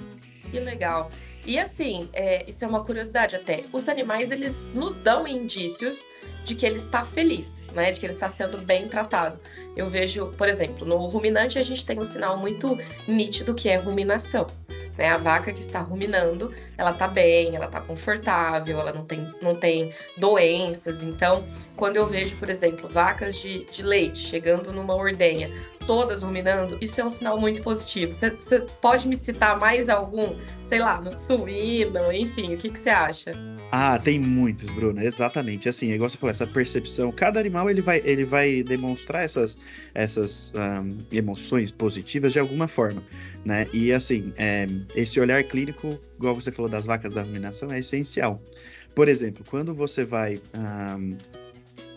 Que 0.51 0.59
legal. 0.59 1.13
E 1.47 1.57
assim, 1.61 2.09
é, 2.13 2.45
isso 2.51 2.65
é 2.65 2.69
uma 2.69 2.85
curiosidade 2.85 3.37
até. 3.37 3.63
Os 3.73 3.89
animais, 3.89 4.33
eles 4.33 4.69
nos 4.75 4.97
dão 4.97 5.29
indícios 5.29 6.01
de 6.45 6.57
que 6.57 6.67
ele 6.67 6.75
está 6.75 7.05
feliz, 7.05 7.65
né? 7.73 7.93
De 7.93 8.01
que 8.01 8.07
ele 8.07 8.15
está 8.15 8.29
sendo 8.29 8.59
bem 8.59 8.89
tratado. 8.89 9.39
Eu 9.77 9.89
vejo, 9.89 10.35
por 10.37 10.49
exemplo, 10.49 10.85
no 10.85 10.97
ruminante 11.07 11.57
a 11.57 11.63
gente 11.63 11.87
tem 11.87 11.97
um 12.01 12.05
sinal 12.05 12.37
muito 12.37 12.77
nítido 13.07 13.55
que 13.55 13.69
é 13.69 13.77
ruminação. 13.77 14.49
Né? 14.99 15.09
A 15.09 15.17
vaca 15.17 15.53
que 15.53 15.61
está 15.61 15.79
ruminando, 15.79 16.53
ela 16.77 16.91
está 16.91 17.07
bem, 17.07 17.55
ela 17.55 17.67
está 17.67 17.81
confortável, 17.81 18.81
ela 18.81 18.93
não 18.93 19.05
tem, 19.05 19.33
não 19.41 19.55
tem 19.55 19.95
doenças. 20.17 21.03
Então, 21.03 21.47
quando 21.77 21.97
eu 21.97 22.07
vejo, 22.07 22.35
por 22.37 22.51
exemplo, 22.51 22.89
vacas 22.89 23.37
de, 23.37 23.65
de 23.65 23.83
leite 23.85 24.19
chegando 24.19 24.73
numa 24.73 24.95
ordenha, 24.95 25.49
todas 25.87 26.23
ruminando, 26.23 26.77
isso 26.81 27.01
é 27.01 27.05
um 27.05 27.11
sinal 27.11 27.39
muito 27.39 27.63
positivo. 27.63 28.13
Você 28.13 28.61
pode 28.83 29.07
me 29.07 29.17
citar 29.17 29.59
mais 29.59 29.89
algum 29.89 30.37
sei 30.69 30.81
lá, 30.81 31.01
no 31.01 31.11
suíno, 31.11 32.13
enfim, 32.13 32.55
o 32.55 32.59
que, 32.59 32.69
que 32.69 32.79
você 32.79 32.91
acha? 32.91 33.31
Ah, 33.73 33.99
tem 33.99 34.19
muitos, 34.19 34.71
Bruna, 34.71 35.03
exatamente. 35.03 35.69
Assim, 35.69 35.91
é 35.91 35.95
igual 35.95 36.11
você 36.11 36.17
falou, 36.17 36.31
essa 36.31 36.47
percepção. 36.47 37.11
Cada 37.11 37.41
animal 37.41 37.71
ele 37.71 37.81
vai, 37.81 38.03
ele 38.05 38.25
vai 38.25 38.63
demonstrar 38.63 39.25
essas, 39.25 39.59
essas 39.95 40.53
um, 40.55 40.99
emoções 41.11 41.71
positivas 41.71 42.33
de 42.33 42.39
alguma 42.39 42.69
forma, 42.69 43.03
né? 43.45 43.67
E 43.73 43.93
assim, 43.93 44.33
é, 44.37 44.67
esse 44.95 45.19
olhar 45.19 45.43
clínico, 45.45 45.99
igual 46.19 46.35
você 46.35 46.53
falou 46.53 46.71
das 46.71 46.85
vacas 46.85 47.15
da 47.15 47.23
ruminação, 47.23 47.73
é 47.73 47.79
essencial. 47.79 48.43
Por 48.95 49.09
exemplo, 49.09 49.45
quando 49.49 49.75
você 49.75 50.05
vai 50.05 50.41
um, 50.55 51.17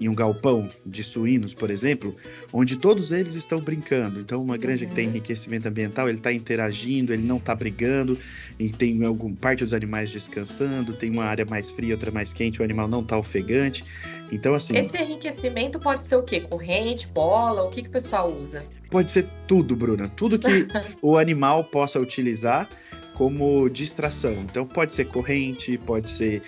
em 0.02 0.10
um 0.10 0.16
galpão 0.16 0.68
de 0.84 1.04
suínos, 1.04 1.54
por 1.54 1.70
exemplo, 1.70 2.16
onde 2.52 2.76
todos 2.76 3.12
eles 3.12 3.36
estão 3.36 3.60
brincando. 3.60 4.20
Então, 4.20 4.42
uma 4.42 4.58
granja 4.58 4.84
que 4.88 4.96
tem 4.96 5.06
uhum. 5.06 5.12
enriquecimento 5.12 5.68
ambiental, 5.68 6.10
ele 6.10 6.18
está 6.18 6.34
interagindo, 6.34 7.14
ele 7.14 7.24
não 7.24 7.38
está 7.38 7.54
brigando, 7.54 8.18
e 8.58 8.70
tem 8.70 9.06
alguma 9.06 9.36
parte 9.36 9.64
dos 9.64 9.76
animais 9.76 10.10
descansando, 10.10 10.94
tem 10.94 11.12
uma 11.12 11.26
área 11.26 11.46
mais 11.46 11.70
fria, 11.70 11.94
outra 11.94 12.10
mais 12.10 12.34
quente, 12.34 12.60
o 12.60 12.64
animal 12.64 12.88
não 12.88 13.02
está 13.02 13.16
ofegante. 13.16 13.86
Então, 14.32 14.56
assim. 14.56 14.76
Esse 14.76 14.98
enriquecimento 14.98 15.80
pode 15.80 16.06
ser 16.06 16.16
o 16.16 16.24
quê? 16.24 16.42
Corrente, 16.42 17.08
bola? 17.08 17.62
O 17.64 17.70
que, 17.70 17.84
que 17.84 17.90
o 17.90 17.92
pessoal 17.92 18.34
usa? 18.34 18.66
Pode 18.90 19.12
ser 19.12 19.28
tudo, 19.48 19.76
Bruna. 19.76 20.10
Tudo 20.10 20.40
que 20.40 20.68
o 21.00 21.16
animal 21.16 21.64
possa 21.66 22.00
utilizar 22.00 22.68
como 23.22 23.70
distração. 23.70 24.34
Então 24.50 24.66
pode 24.66 24.96
ser 24.96 25.06
corrente, 25.06 25.78
pode 25.78 26.10
ser 26.10 26.42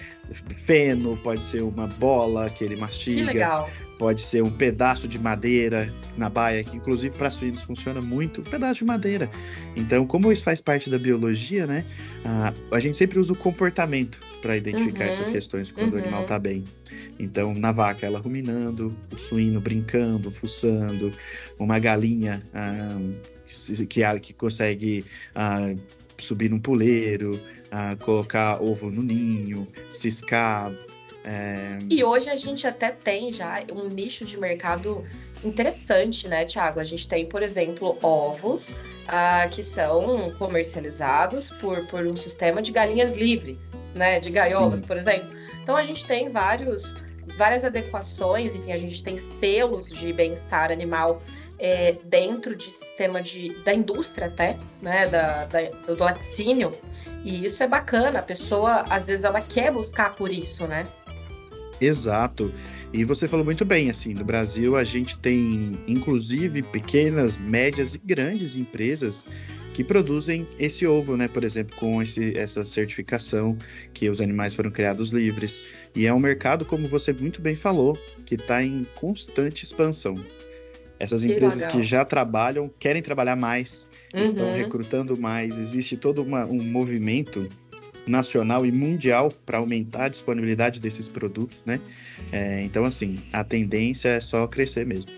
feno, 0.66 1.16
pode 1.18 1.46
ser 1.46 1.62
uma 1.62 1.86
bola 1.86 2.50
que 2.50 2.64
ele 2.64 2.76
mastiga. 2.76 3.32
Que. 3.32 3.84
Pode 4.00 4.24
ser 4.24 4.42
um 4.42 4.50
pedaço 4.50 5.08
de 5.08 5.20
madeira 5.20 5.94
na 6.18 6.30
baia, 6.30 6.64
que 6.64 6.76
inclusive 6.76 7.16
para 7.16 7.30
suínos 7.30 7.62
funciona 7.62 8.02
muito, 8.02 8.42
um 8.42 8.44
pedaço 8.44 8.80
de 8.80 8.86
madeira. 8.86 9.30
Então, 9.76 10.08
como 10.08 10.32
isso 10.32 10.44
faz 10.44 10.60
parte 10.62 10.90
da 10.90 10.98
biologia, 10.98 11.68
né? 11.68 11.86
A, 12.26 12.52
a 12.72 12.80
gente 12.80 12.98
sempre 12.98 13.20
usa 13.20 13.34
o 13.34 13.36
comportamento 13.36 14.20
para 14.42 14.58
identificar 14.58 15.04
uhum, 15.04 15.10
essas 15.12 15.30
questões 15.30 15.72
quando 15.72 15.94
uhum. 15.94 16.00
o 16.00 16.02
animal 16.02 16.24
está 16.24 16.40
bem. 16.40 16.66
Então, 17.20 17.54
na 17.54 17.72
vaca, 17.72 18.04
ela 18.04 18.20
ruminando, 18.20 18.98
o 19.14 19.16
suíno 19.16 19.62
brincando, 19.62 20.32
fuçando, 20.32 21.14
uma 21.60 21.78
galinha 21.78 22.42
ah, 22.52 22.98
que, 23.46 23.86
que, 23.86 24.20
que 24.20 24.34
consegue 24.34 25.06
ah, 25.36 25.72
subir 26.24 26.50
num 26.50 26.60
puleiro, 26.60 27.36
uh, 27.36 28.04
colocar 28.04 28.62
ovo 28.62 28.90
no 28.90 29.02
ninho, 29.02 29.68
ciscar. 29.92 30.72
É... 31.24 31.80
E 31.90 32.04
hoje 32.04 32.30
a 32.30 32.36
gente 32.36 32.68
até 32.68 32.92
tem 32.92 33.32
já 33.32 33.64
um 33.72 33.88
nicho 33.88 34.26
de 34.26 34.38
mercado 34.38 35.06
interessante, 35.44 36.28
né, 36.28 36.46
Tiago? 36.46 36.80
A 36.80 36.84
gente 36.84 37.08
tem, 37.08 37.26
por 37.26 37.42
exemplo, 37.42 37.98
ovos 38.02 38.70
uh, 38.70 39.50
que 39.52 39.64
são 39.64 40.32
comercializados 40.38 41.50
por, 41.50 41.86
por 41.88 42.06
um 42.06 42.16
sistema 42.16 42.62
de 42.62 42.72
galinhas 42.72 43.16
livres, 43.16 43.74
né? 43.96 44.20
De 44.20 44.32
gaiolas, 44.32 44.80
Sim. 44.80 44.86
por 44.86 44.98
exemplo. 44.98 45.30
Então 45.62 45.76
a 45.76 45.84
gente 45.84 46.06
tem 46.06 46.30
vários, 46.30 46.84
várias 47.38 47.64
adequações, 47.64 48.54
enfim, 48.54 48.72
a 48.72 48.78
gente 48.78 49.04
tem 49.04 49.18
selos 49.18 49.90
de 49.90 50.12
bem-estar 50.12 50.72
animal 50.72 51.22
é, 51.60 51.96
dentro 52.06 52.56
de 52.56 52.72
sistema 52.72 53.22
de, 53.22 53.50
da 53.64 53.74
indústria 53.74 54.28
até, 54.28 54.58
né, 54.82 55.08
da, 55.08 55.46
da, 55.46 55.62
do 55.88 56.04
laticínio. 56.04 56.72
E 57.24 57.46
isso 57.46 57.64
é 57.64 57.68
bacana, 57.68 58.20
a 58.20 58.24
pessoa 58.24 58.86
às 58.90 59.08
vezes 59.08 59.24
ela 59.24 59.42
quer 59.42 59.72
buscar 59.72 60.16
por 60.16 60.32
isso, 60.32 60.68
né? 60.68 60.86
Exato. 61.80 62.54
E 62.92 63.04
você 63.04 63.28
falou 63.28 63.44
muito 63.44 63.66
bem, 63.66 63.90
assim, 63.90 64.14
no 64.14 64.24
Brasil 64.24 64.76
a 64.76 64.84
gente 64.84 65.18
tem 65.18 65.80
inclusive 65.88 66.62
pequenas, 66.62 67.36
médias 67.36 67.96
e 67.96 67.98
grandes 67.98 68.56
empresas 68.56 69.26
que 69.74 69.84
produzem 69.84 70.48
esse 70.60 70.86
ovo, 70.86 71.18
né? 71.18 71.28
Por 71.28 71.44
exemplo, 71.44 71.76
com 71.76 72.02
esse, 72.02 72.38
essa 72.38 72.64
certificação 72.64 73.58
que 73.94 74.10
os 74.10 74.22
animais 74.22 74.54
foram 74.54 74.70
criados 74.70 75.12
livres. 75.12 75.62
E 75.96 76.06
é 76.06 76.14
um 76.14 76.20
mercado, 76.20 76.64
como 76.64 76.88
você 76.88 77.12
muito 77.12 77.42
bem 77.42 77.56
falou, 77.56 77.98
que 78.26 78.36
está 78.36 78.64
em 78.64 78.86
constante 78.96 79.66
expansão. 79.66 80.16
Essas 81.00 81.24
empresas 81.24 81.66
que, 81.66 81.78
que 81.78 81.84
já 81.84 82.06
trabalham 82.06 82.70
querem 82.80 83.02
trabalhar 83.02 83.36
mais, 83.36 83.88
uhum. 84.14 84.24
estão 84.24 84.54
recrutando 84.54 85.20
mais. 85.20 85.58
Existe 85.58 85.98
todo 85.98 86.22
uma, 86.24 86.46
um 86.46 86.64
movimento 86.64 87.50
nacional 88.06 88.66
e 88.66 88.72
mundial 88.72 89.32
para 89.46 89.58
aumentar 89.58 90.06
a 90.06 90.10
disponibilidade 90.10 90.80
desses 90.80 91.08
produtos, 91.08 91.58
né? 91.66 91.80
É, 92.32 92.62
então, 92.64 92.86
assim, 92.86 93.20
a 93.32 93.44
tendência 93.44 94.10
é 94.10 94.20
só 94.20 94.46
crescer 94.48 94.86
mesmo. 94.86 95.12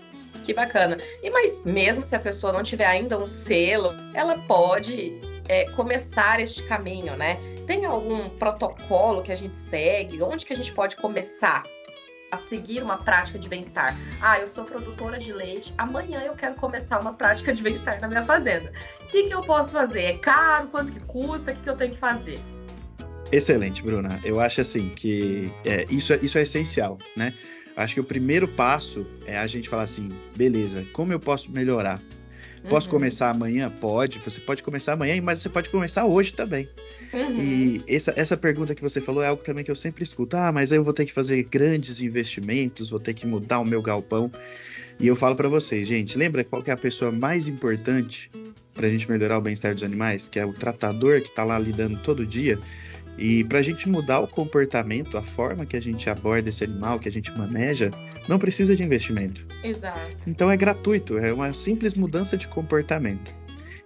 Que 0.44 0.54
bacana. 0.54 0.96
E 1.22 1.30
mas 1.30 1.62
mesmo 1.64 2.04
se 2.04 2.14
a 2.14 2.20
pessoa 2.20 2.52
não 2.52 2.62
tiver 2.62 2.86
ainda 2.86 3.18
um 3.18 3.26
selo, 3.26 3.92
ela 4.14 4.38
pode 4.38 5.20
é, 5.48 5.64
começar 5.70 6.40
este 6.40 6.62
caminho, 6.62 7.16
né? 7.16 7.38
Tem 7.66 7.84
algum 7.84 8.28
protocolo 8.30 9.22
que 9.22 9.32
a 9.32 9.36
gente 9.36 9.58
segue? 9.58 10.22
Onde 10.22 10.46
que 10.46 10.52
a 10.52 10.56
gente 10.56 10.72
pode 10.72 10.94
começar 10.96 11.64
a 12.30 12.36
seguir 12.36 12.82
uma 12.82 12.98
prática 12.98 13.38
de 13.38 13.48
bem-estar. 13.48 13.96
Ah, 14.20 14.38
eu 14.38 14.48
sou 14.48 14.64
produtora 14.64 15.18
de 15.18 15.32
leite, 15.32 15.72
amanhã 15.78 16.20
eu 16.20 16.34
quero 16.34 16.54
começar 16.54 16.98
uma 16.98 17.12
prática 17.12 17.52
de 17.52 17.62
bem-estar 17.62 18.00
na 18.00 18.08
minha 18.08 18.24
fazenda. 18.24 18.72
O 19.00 19.06
que, 19.08 19.28
que 19.28 19.34
eu 19.34 19.40
posso 19.42 19.72
fazer? 19.72 20.02
É 20.02 20.18
caro? 20.18 20.68
Quanto 20.68 20.92
que 20.92 21.00
custa? 21.00 21.52
O 21.52 21.54
que, 21.54 21.62
que 21.62 21.70
eu 21.70 21.76
tenho 21.76 21.92
que 21.92 21.98
fazer? 21.98 22.40
Excelente, 23.32 23.82
Bruna. 23.82 24.20
Eu 24.24 24.40
acho 24.40 24.60
assim 24.60 24.90
que 24.90 25.50
é, 25.64 25.86
isso, 25.90 26.12
é, 26.12 26.18
isso 26.22 26.38
é 26.38 26.42
essencial, 26.42 26.98
né? 27.16 27.32
Acho 27.76 27.94
que 27.94 28.00
o 28.00 28.04
primeiro 28.04 28.48
passo 28.48 29.06
é 29.26 29.36
a 29.36 29.46
gente 29.46 29.68
falar 29.68 29.82
assim, 29.82 30.08
beleza, 30.34 30.84
como 30.92 31.12
eu 31.12 31.20
posso 31.20 31.50
melhorar? 31.50 32.00
Posso 32.68 32.88
uhum. 32.88 32.92
começar 32.92 33.30
amanhã? 33.30 33.70
Pode. 33.70 34.18
Você 34.18 34.40
pode 34.40 34.62
começar 34.62 34.94
amanhã, 34.94 35.20
mas 35.22 35.40
você 35.40 35.48
pode 35.48 35.68
começar 35.68 36.04
hoje 36.04 36.32
também. 36.32 36.68
Uhum. 37.12 37.40
E 37.40 37.82
essa, 37.88 38.12
essa 38.16 38.36
pergunta 38.36 38.74
que 38.74 38.82
você 38.82 39.00
falou 39.00 39.22
é 39.22 39.28
algo 39.28 39.42
também 39.42 39.64
que 39.64 39.70
eu 39.70 39.76
sempre 39.76 40.04
escuto. 40.04 40.36
Ah, 40.36 40.52
mas 40.52 40.72
aí 40.72 40.78
eu 40.78 40.84
vou 40.84 40.92
ter 40.92 41.06
que 41.06 41.12
fazer 41.12 41.42
grandes 41.44 42.00
investimentos, 42.00 42.90
vou 42.90 43.00
ter 43.00 43.14
que 43.14 43.26
mudar 43.26 43.60
o 43.60 43.64
meu 43.64 43.80
galpão. 43.80 44.30
E 44.98 45.06
eu 45.06 45.14
falo 45.14 45.36
para 45.36 45.48
vocês, 45.48 45.86
gente, 45.86 46.16
lembra 46.16 46.42
qual 46.42 46.62
é 46.66 46.70
a 46.70 46.76
pessoa 46.76 47.12
mais 47.12 47.46
importante 47.46 48.30
para 48.74 48.86
a 48.86 48.90
gente 48.90 49.10
melhorar 49.10 49.38
o 49.38 49.40
bem-estar 49.40 49.74
dos 49.74 49.82
animais? 49.82 50.28
Que 50.28 50.38
é 50.38 50.46
o 50.46 50.52
tratador 50.52 51.20
que 51.20 51.28
está 51.28 51.44
lá 51.44 51.58
lidando 51.58 51.98
todo 51.98 52.26
dia. 52.26 52.58
E 53.18 53.44
para 53.44 53.60
a 53.60 53.62
gente 53.62 53.88
mudar 53.88 54.20
o 54.20 54.28
comportamento, 54.28 55.16
a 55.16 55.22
forma 55.22 55.64
que 55.64 55.76
a 55.76 55.80
gente 55.80 56.08
aborda 56.10 56.50
esse 56.50 56.64
animal, 56.64 56.98
que 56.98 57.08
a 57.08 57.12
gente 57.12 57.30
maneja, 57.32 57.90
não 58.28 58.38
precisa 58.38 58.76
de 58.76 58.82
investimento. 58.82 59.46
Exato. 59.62 60.00
Então 60.26 60.50
é 60.50 60.56
gratuito, 60.56 61.16
é 61.16 61.32
uma 61.32 61.52
simples 61.54 61.94
mudança 61.94 62.36
de 62.36 62.46
comportamento. 62.46 63.32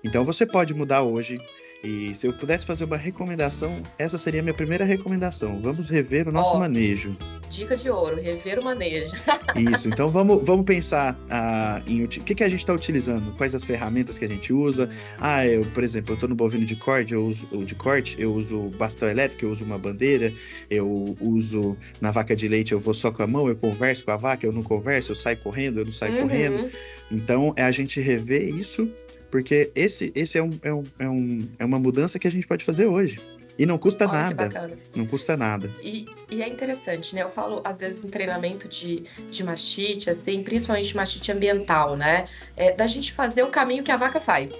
Então 0.02 0.24
você 0.24 0.44
pode 0.44 0.74
mudar 0.74 1.02
hoje, 1.02 1.38
e 1.82 2.14
se 2.14 2.26
eu 2.26 2.32
pudesse 2.32 2.66
fazer 2.66 2.84
uma 2.84 2.96
recomendação, 2.96 3.74
essa 3.98 4.18
seria 4.18 4.40
a 4.40 4.42
minha 4.42 4.54
primeira 4.54 4.84
recomendação. 4.84 5.60
Vamos 5.62 5.88
rever 5.88 6.28
o 6.28 6.32
nosso 6.32 6.56
oh, 6.56 6.58
manejo. 6.58 7.16
Dica 7.48 7.74
de 7.74 7.88
ouro, 7.88 8.20
rever 8.20 8.58
o 8.58 8.64
manejo. 8.64 9.10
Isso, 9.56 9.88
então 9.88 10.08
vamos, 10.08 10.44
vamos 10.44 10.66
pensar 10.66 11.14
uh, 11.14 11.90
em 11.90 12.04
o 12.04 12.08
que, 12.08 12.34
que 12.34 12.44
a 12.44 12.48
gente 12.50 12.60
está 12.60 12.74
utilizando, 12.74 13.32
quais 13.32 13.54
as 13.54 13.64
ferramentas 13.64 14.18
que 14.18 14.26
a 14.26 14.28
gente 14.28 14.52
usa. 14.52 14.90
Ah, 15.18 15.46
eu, 15.46 15.64
por 15.66 15.82
exemplo, 15.82 16.12
eu 16.12 16.14
estou 16.14 16.28
no 16.28 16.34
bovino 16.34 16.66
de 16.66 16.76
corte, 16.76 17.14
eu 17.14 17.24
uso 17.24 17.46
de 17.64 17.74
corte, 17.74 18.14
eu 18.18 18.34
uso 18.34 18.70
bastão 18.76 19.08
elétrico, 19.08 19.46
eu 19.46 19.50
uso 19.50 19.64
uma 19.64 19.78
bandeira, 19.78 20.30
eu 20.68 21.16
uso 21.18 21.78
na 21.98 22.10
vaca 22.10 22.36
de 22.36 22.46
leite, 22.46 22.72
eu 22.72 22.80
vou 22.80 22.92
só 22.92 23.10
com 23.10 23.22
a 23.22 23.26
mão, 23.26 23.48
eu 23.48 23.56
converso 23.56 24.04
com 24.04 24.10
a 24.10 24.16
vaca, 24.18 24.46
eu 24.46 24.52
não 24.52 24.62
converso, 24.62 25.12
eu 25.12 25.16
saio 25.16 25.38
correndo, 25.38 25.80
eu 25.80 25.86
não 25.86 25.92
saio 25.92 26.16
uhum. 26.16 26.28
correndo. 26.28 26.70
Então 27.10 27.54
é 27.56 27.62
a 27.62 27.72
gente 27.72 28.00
rever 28.00 28.54
isso 28.54 28.88
porque 29.30 29.70
esse, 29.74 30.12
esse 30.14 30.38
é, 30.38 30.42
um, 30.42 30.58
é, 30.62 30.72
um, 30.72 30.84
é, 30.98 31.08
um, 31.08 31.48
é 31.58 31.64
uma 31.64 31.78
mudança 31.78 32.18
que 32.18 32.26
a 32.26 32.30
gente 32.30 32.46
pode 32.46 32.64
fazer 32.64 32.86
hoje. 32.86 33.18
E 33.58 33.66
não 33.66 33.76
custa 33.76 34.08
Olha, 34.08 34.12
nada. 34.12 34.78
Não 34.96 35.06
custa 35.06 35.36
nada. 35.36 35.70
E, 35.82 36.06
e, 36.30 36.42
é 36.42 36.48
interessante, 36.48 37.14
né? 37.14 37.22
Eu 37.22 37.28
falo, 37.28 37.60
às 37.62 37.80
vezes, 37.80 38.02
em 38.02 38.08
treinamento 38.08 38.66
de, 38.66 39.04
de 39.30 39.44
mastite, 39.44 40.08
assim, 40.08 40.42
principalmente 40.42 40.96
mastite 40.96 41.30
ambiental, 41.30 41.94
né? 41.94 42.26
É, 42.56 42.72
da 42.72 42.86
gente 42.86 43.12
fazer 43.12 43.42
o 43.42 43.48
caminho 43.48 43.84
que 43.84 43.92
a 43.92 43.98
vaca 43.98 44.18
faz. 44.18 44.54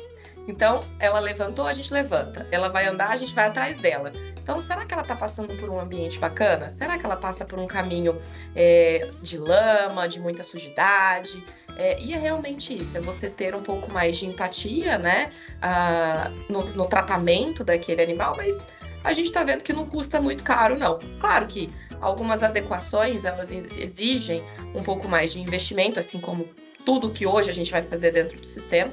Então, 0.47 0.81
ela 0.99 1.19
levantou, 1.19 1.67
a 1.67 1.73
gente 1.73 1.91
levanta. 1.93 2.47
Ela 2.51 2.69
vai 2.69 2.87
andar, 2.87 3.09
a 3.09 3.17
gente 3.17 3.33
vai 3.33 3.47
atrás 3.47 3.79
dela. 3.79 4.13
Então, 4.43 4.61
será 4.61 4.85
que 4.85 4.93
ela 4.93 5.03
está 5.03 5.15
passando 5.15 5.55
por 5.57 5.71
um 5.71 5.79
ambiente 5.79 6.19
bacana? 6.19 6.69
Será 6.69 6.99
que 6.99 7.07
ela 7.07 7.17
passa 7.17 7.45
por 7.45 7.59
um 7.59 7.67
caminho 7.67 8.21
é, 8.55 9.09
de 9.23 9.39
lama, 9.39 10.09
de 10.09 10.19
muita 10.19 10.43
sujidade? 10.43 11.45
É, 11.77 12.01
e 12.01 12.13
é 12.13 12.19
realmente 12.19 12.77
isso, 12.77 12.97
é 12.97 13.01
você 13.01 13.29
ter 13.29 13.55
um 13.55 13.63
pouco 13.63 13.91
mais 13.93 14.19
de 14.19 14.27
empatia, 14.27 14.99
né, 14.99 15.33
ah, 15.63 16.31
no, 16.49 16.65
no, 16.75 16.87
tratamento 16.87 17.65
daquele 17.65 18.03
animal, 18.03 18.35
mas 18.37 18.67
a 19.03 19.13
gente 19.13 19.27
está 19.27 19.43
vendo 19.43 19.63
que 19.63 19.73
não 19.73 19.87
custa 19.87 20.21
muito 20.21 20.45
caro, 20.45 20.79
não. 20.79 20.99
Claro 21.21 21.47
que 21.47 21.71
algumas 22.01 22.43
adequações 22.43 23.25
elas 23.25 23.51
exigem 23.51 24.43
um 24.75 24.83
pouco 24.83 25.09
mais 25.09 25.33
de 25.33 25.41
investimento, 25.41 25.99
assim 25.99 26.21
como 26.21 26.49
tudo 26.85 27.11
que 27.11 27.27
hoje 27.27 27.51
a 27.51 27.55
gente 27.55 27.71
vai 27.71 27.83
fazer 27.83 28.11
dentro 28.11 28.39
do 28.39 28.47
sistema, 28.47 28.93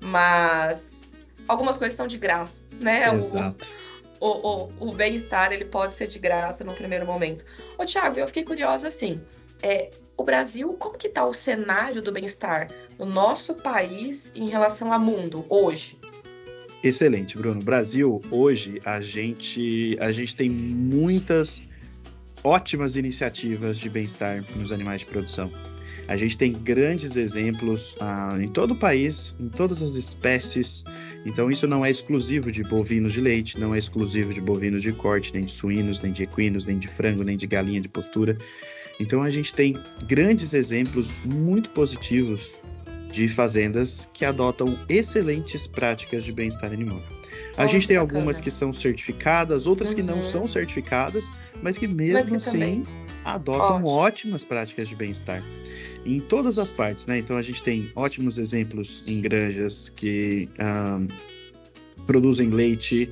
mas 0.00 1.00
algumas 1.48 1.76
coisas 1.76 1.96
são 1.96 2.06
de 2.06 2.18
graça, 2.18 2.60
né? 2.80 3.12
Exato. 3.14 3.66
O, 4.20 4.26
o, 4.26 4.64
o, 4.80 4.88
o 4.88 4.92
bem-estar 4.92 5.52
ele 5.52 5.64
pode 5.64 5.94
ser 5.94 6.06
de 6.06 6.18
graça 6.18 6.64
no 6.64 6.72
primeiro 6.72 7.06
momento. 7.06 7.44
Ô, 7.78 7.84
Thiago, 7.84 8.18
eu 8.18 8.26
fiquei 8.26 8.44
curiosa 8.44 8.88
assim. 8.88 9.20
É, 9.62 9.90
o 10.16 10.24
Brasil, 10.24 10.72
como 10.74 10.96
que 10.96 11.08
tá 11.08 11.24
o 11.26 11.34
cenário 11.34 12.00
do 12.00 12.10
bem-estar 12.10 12.68
no 12.98 13.04
nosso 13.04 13.54
país 13.54 14.32
em 14.34 14.48
relação 14.48 14.92
ao 14.92 15.00
mundo 15.00 15.44
hoje? 15.48 15.98
Excelente, 16.82 17.36
Bruno. 17.36 17.60
Brasil, 17.62 18.20
hoje 18.30 18.80
a 18.84 19.00
gente 19.00 19.96
a 20.00 20.12
gente 20.12 20.34
tem 20.34 20.48
muitas 20.48 21.62
ótimas 22.42 22.96
iniciativas 22.96 23.78
de 23.78 23.90
bem-estar 23.90 24.42
nos 24.54 24.72
animais 24.72 25.00
de 25.00 25.06
produção. 25.06 25.50
A 26.08 26.16
gente 26.16 26.38
tem 26.38 26.52
grandes 26.52 27.16
exemplos 27.16 27.96
ah, 27.98 28.38
em 28.40 28.46
todo 28.46 28.74
o 28.74 28.76
país, 28.76 29.34
em 29.40 29.48
todas 29.48 29.82
as 29.82 29.94
espécies. 29.94 30.84
Então, 31.24 31.50
isso 31.50 31.66
não 31.66 31.84
é 31.84 31.90
exclusivo 31.90 32.52
de 32.52 32.62
bovinos 32.62 33.12
de 33.12 33.20
leite, 33.20 33.58
não 33.58 33.74
é 33.74 33.78
exclusivo 33.78 34.32
de 34.32 34.40
bovinos 34.40 34.82
de 34.82 34.92
corte, 34.92 35.34
nem 35.34 35.44
de 35.44 35.50
suínos, 35.50 36.00
nem 36.00 36.12
de 36.12 36.22
equinos, 36.22 36.64
nem 36.64 36.78
de 36.78 36.86
frango, 36.86 37.24
nem 37.24 37.36
de 37.36 37.48
galinha 37.48 37.80
de 37.80 37.88
postura. 37.88 38.38
Então, 38.98 39.22
a 39.22 39.30
gente 39.30 39.52
tem 39.52 39.76
grandes 40.06 40.54
exemplos 40.54 41.08
muito 41.24 41.70
positivos 41.70 42.50
de 43.12 43.28
fazendas 43.28 44.08
que 44.12 44.24
adotam 44.24 44.78
excelentes 44.88 45.66
práticas 45.66 46.24
de 46.24 46.32
bem-estar 46.32 46.72
animal. 46.72 47.02
A 47.56 47.64
oh, 47.64 47.66
gente 47.66 47.88
tem 47.88 47.96
bacana. 47.96 48.18
algumas 48.18 48.40
que 48.40 48.50
são 48.50 48.72
certificadas, 48.72 49.66
outras 49.66 49.90
uhum. 49.90 49.96
que 49.96 50.02
não 50.02 50.16
uhum. 50.16 50.22
são 50.22 50.46
certificadas, 50.46 51.24
mas 51.62 51.78
que 51.78 51.86
mesmo 51.86 52.14
mas 52.14 52.28
que 52.28 52.36
assim 52.36 52.50
também. 52.50 52.86
adotam 53.24 53.76
Ótimo. 53.76 53.88
ótimas 53.88 54.44
práticas 54.44 54.88
de 54.88 54.94
bem-estar 54.94 55.42
em 56.06 56.20
todas 56.20 56.58
as 56.58 56.70
partes, 56.70 57.06
né? 57.06 57.18
Então 57.18 57.36
a 57.36 57.42
gente 57.42 57.62
tem 57.62 57.90
ótimos 57.96 58.38
exemplos 58.38 59.02
em 59.06 59.20
granjas 59.20 59.88
que 59.88 60.48
um, 60.60 61.08
produzem 62.06 62.50
leite, 62.50 63.10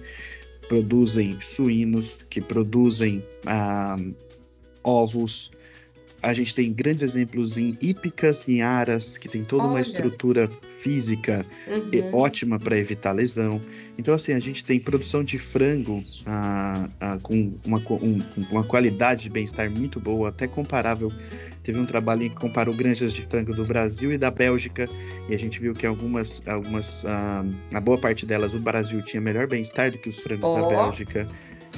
produzem 0.68 1.40
suínos, 1.40 2.18
que 2.30 2.40
produzem 2.40 3.22
um, 3.46 4.14
ovos, 4.82 5.50
a 6.24 6.32
gente 6.32 6.54
tem 6.54 6.72
grandes 6.72 7.02
exemplos 7.02 7.58
em 7.58 7.76
hípicas 7.80 8.48
em 8.48 8.62
aras, 8.62 9.18
que 9.18 9.28
tem 9.28 9.44
toda 9.44 9.64
Olha. 9.64 9.72
uma 9.72 9.80
estrutura 9.80 10.48
física 10.80 11.44
uhum. 11.66 12.14
ótima 12.14 12.58
para 12.58 12.78
evitar 12.78 13.12
lesão. 13.12 13.60
Então, 13.98 14.14
assim, 14.14 14.32
a 14.32 14.38
gente 14.38 14.64
tem 14.64 14.80
produção 14.80 15.22
de 15.22 15.38
frango 15.38 16.02
ah, 16.24 16.88
ah, 16.98 17.18
com 17.22 17.52
uma, 17.64 17.78
um, 17.78 18.22
uma 18.50 18.64
qualidade 18.64 19.24
de 19.24 19.30
bem-estar 19.30 19.70
muito 19.70 20.00
boa, 20.00 20.30
até 20.30 20.46
comparável. 20.46 21.12
Teve 21.62 21.78
um 21.78 21.86
trabalho 21.86 22.28
que 22.28 22.36
comparou 22.36 22.74
granjas 22.74 23.12
de 23.12 23.22
frango 23.22 23.54
do 23.54 23.64
Brasil 23.64 24.12
e 24.12 24.18
da 24.18 24.30
Bélgica, 24.30 24.88
e 25.28 25.34
a 25.34 25.38
gente 25.38 25.60
viu 25.60 25.74
que 25.74 25.86
algumas, 25.86 26.42
algumas 26.46 27.04
ah, 27.04 27.44
a 27.74 27.80
boa 27.80 27.98
parte 27.98 28.24
delas, 28.24 28.54
o 28.54 28.58
Brasil 28.58 29.02
tinha 29.02 29.20
melhor 29.20 29.46
bem-estar 29.46 29.90
do 29.90 29.98
que 29.98 30.08
os 30.08 30.18
frangos 30.18 30.44
oh. 30.44 30.62
da 30.62 30.68
Bélgica. 30.68 31.28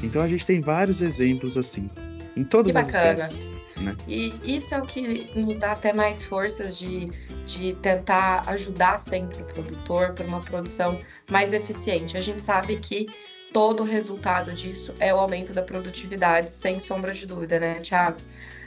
Então, 0.05 0.23
a 0.23 0.29
gente 0.29 0.47
tem 0.47 0.61
vários 0.61 1.03
exemplos 1.03 1.57
assim, 1.59 1.91
em 2.37 2.45
todas 2.45 2.73
que 2.73 2.79
as 2.79 2.87
bacana. 2.87 3.15
espécies. 3.15 3.56
Né? 3.81 3.97
E 4.07 4.35
isso 4.45 4.75
é 4.75 4.79
o 4.79 4.83
que 4.83 5.31
nos 5.39 5.59
dá 5.59 5.73
até 5.73 5.93
mais 5.93 6.25
forças 6.25 6.79
de, 6.79 7.11
de 7.47 7.75
tentar 7.75 8.45
ajudar 8.49 8.99
sempre 8.99 9.43
o 9.43 9.45
produtor 9.45 10.13
para 10.13 10.25
uma 10.27 10.41
produção 10.41 10.99
mais 11.31 11.53
eficiente. 11.53 12.17
A 12.17 12.21
gente 12.21 12.41
sabe 12.41 12.77
que 12.79 13.07
todo 13.53 13.83
o 13.83 13.87
resultado 13.87 14.53
disso 14.53 14.95
é 14.99 15.15
o 15.15 15.19
aumento 15.19 15.53
da 15.53 15.63
produtividade, 15.63 16.51
sem 16.51 16.79
sombra 16.79 17.13
de 17.13 17.27
dúvida, 17.27 17.59
né, 17.59 17.75
Thiago? 17.81 18.19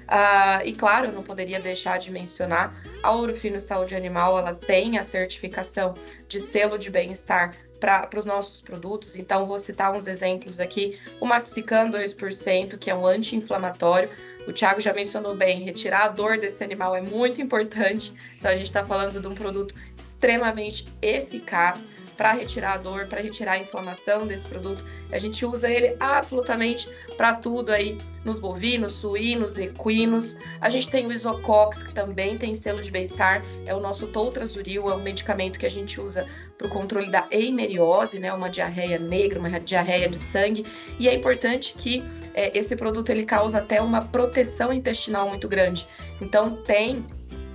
Uh, 0.09 0.65
e 0.65 0.73
claro, 0.73 1.11
não 1.11 1.21
poderia 1.21 1.59
deixar 1.59 1.99
de 1.99 2.09
mencionar 2.09 2.73
a 3.03 3.11
Ouro 3.11 3.35
Fino 3.35 3.59
Saúde 3.59 3.93
Animal, 3.93 4.39
ela 4.39 4.55
tem 4.55 4.97
a 4.97 5.03
certificação 5.03 5.93
de 6.27 6.41
selo 6.41 6.79
de 6.79 6.89
bem-estar 6.89 7.55
para 7.79 8.09
os 8.17 8.25
nossos 8.25 8.59
produtos. 8.59 9.17
Então, 9.17 9.45
vou 9.45 9.57
citar 9.57 9.93
uns 9.93 10.07
exemplos 10.07 10.59
aqui. 10.59 10.99
O 11.19 11.25
Maxican 11.25 11.89
2%, 11.89 12.77
que 12.77 12.89
é 12.89 12.95
um 12.95 13.05
anti-inflamatório, 13.05 14.09
o 14.47 14.53
Thiago 14.53 14.81
já 14.81 14.93
mencionou 14.93 15.35
bem, 15.35 15.63
retirar 15.63 16.05
a 16.05 16.07
dor 16.07 16.37
desse 16.37 16.63
animal 16.63 16.95
é 16.95 17.01
muito 17.01 17.41
importante. 17.41 18.13
Então 18.37 18.49
a 18.49 18.55
gente 18.55 18.65
está 18.65 18.85
falando 18.85 19.19
de 19.19 19.27
um 19.27 19.35
produto 19.35 19.75
extremamente 19.97 20.87
eficaz 21.01 21.87
para 22.19 22.33
retirar 22.33 22.73
a 22.73 22.77
dor, 22.77 23.07
para 23.07 23.21
retirar 23.21 23.53
a 23.53 23.59
inflamação 23.59 24.27
desse 24.27 24.45
produto. 24.45 24.83
A 25.09 25.17
gente 25.17 25.45
usa 25.45 25.69
ele 25.69 25.95
absolutamente 26.01 26.89
para 27.15 27.33
tudo 27.33 27.71
aí 27.71 27.97
nos 28.25 28.39
bovinos, 28.39 28.91
suínos, 28.91 29.57
equinos. 29.57 30.35
A 30.59 30.69
gente 30.69 30.89
tem 30.89 31.07
o 31.07 31.13
Isocox, 31.13 31.81
que 31.81 31.93
também 31.93 32.37
tem 32.37 32.53
selo 32.53 32.83
de 32.83 32.91
bem-estar, 32.91 33.41
é 33.65 33.73
o 33.73 33.79
nosso 33.79 34.05
Toltrazuril, 34.07 34.89
é 34.89 34.95
um 34.95 35.01
medicamento 35.01 35.57
que 35.57 35.65
a 35.65 35.71
gente 35.71 36.01
usa 36.01 36.27
para 36.57 36.67
o 36.67 36.69
controle 36.69 37.09
da 37.09 37.25
eimeriose, 37.31 38.19
né, 38.19 38.33
uma 38.33 38.49
diarreia 38.49 38.99
negra, 38.99 39.39
uma 39.39 39.57
diarreia 39.57 40.09
de 40.09 40.19
sangue. 40.19 40.65
E 40.99 41.07
é 41.07 41.15
importante 41.15 41.73
que 41.77 42.03
é, 42.33 42.51
esse 42.55 42.75
produto 42.75 43.11
ele 43.11 43.23
causa 43.23 43.59
até 43.59 43.81
uma 43.81 44.01
proteção 44.01 44.73
intestinal 44.73 45.29
muito 45.29 45.47
grande. 45.47 45.87
Então 46.19 46.57
tem 46.63 47.01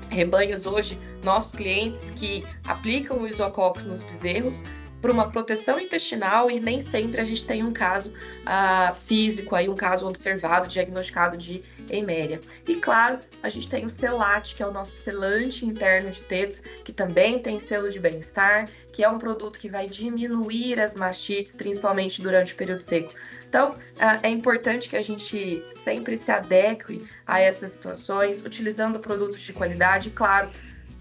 rebanhos 0.09 0.65
hoje, 0.65 0.99
nossos 1.25 1.55
clientes 1.55 2.11
que 2.11 2.45
aplicam 2.67 3.19
o 3.19 3.27
Isocox 3.27 3.85
nos 3.87 4.03
bezerros 4.03 4.63
para 5.05 5.13
uma 5.13 5.31
proteção 5.31 5.79
intestinal 5.79 6.51
e 6.51 6.59
nem 6.59 6.81
sempre 6.81 7.21
a 7.21 7.25
gente 7.27 7.45
tem 7.45 7.63
um 7.63 7.75
caso 7.75 8.11
uh, 8.11 8.95
físico, 8.95 9.55
aí 9.55 9.69
um 9.69 9.75
caso 9.75 10.09
observado, 10.09 10.67
diagnosticado 10.67 11.37
de 11.37 11.63
eméria. 11.91 12.41
E 12.67 12.77
claro, 12.77 13.19
a 13.43 13.51
gente 13.51 13.69
tem 13.69 13.85
o 13.85 13.91
Celat, 13.91 14.55
que 14.55 14.63
é 14.63 14.67
o 14.67 14.73
nosso 14.73 14.93
selante 14.93 15.67
interno 15.67 16.11
de 16.11 16.23
tetos, 16.23 16.63
que 16.83 16.91
também 16.91 17.39
tem 17.39 17.61
selo 17.61 17.91
de 17.91 18.01
bem-estar, 18.01 18.67
que 18.95 19.05
é 19.05 19.09
um 19.09 19.19
produto 19.19 19.59
que 19.59 19.69
vai 19.69 19.87
diminuir 19.87 20.81
as 20.81 20.97
mastites, 20.97 21.55
principalmente 21.55 22.23
durante 22.23 22.55
o 22.55 22.57
período 22.57 22.81
seco. 22.81 23.13
Então, 23.47 23.73
uh, 23.73 24.21
é 24.23 24.31
importante 24.31 24.89
que 24.89 24.97
a 24.97 25.03
gente 25.03 25.63
sempre 25.71 26.17
se 26.17 26.33
adeque 26.33 27.07
a 27.27 27.43
essas 27.43 27.73
situações, 27.73 28.41
utilizando 28.41 28.99
produtos 28.99 29.43
de 29.43 29.53
qualidade, 29.53 30.11
claro, 30.11 30.51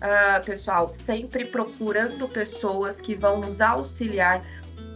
uh, 0.03 0.45
pessoal, 0.45 0.89
sempre 0.89 1.45
procurando 1.45 2.27
pessoas 2.27 2.99
que 2.99 3.15
vão 3.15 3.39
nos 3.39 3.61
auxiliar 3.61 4.45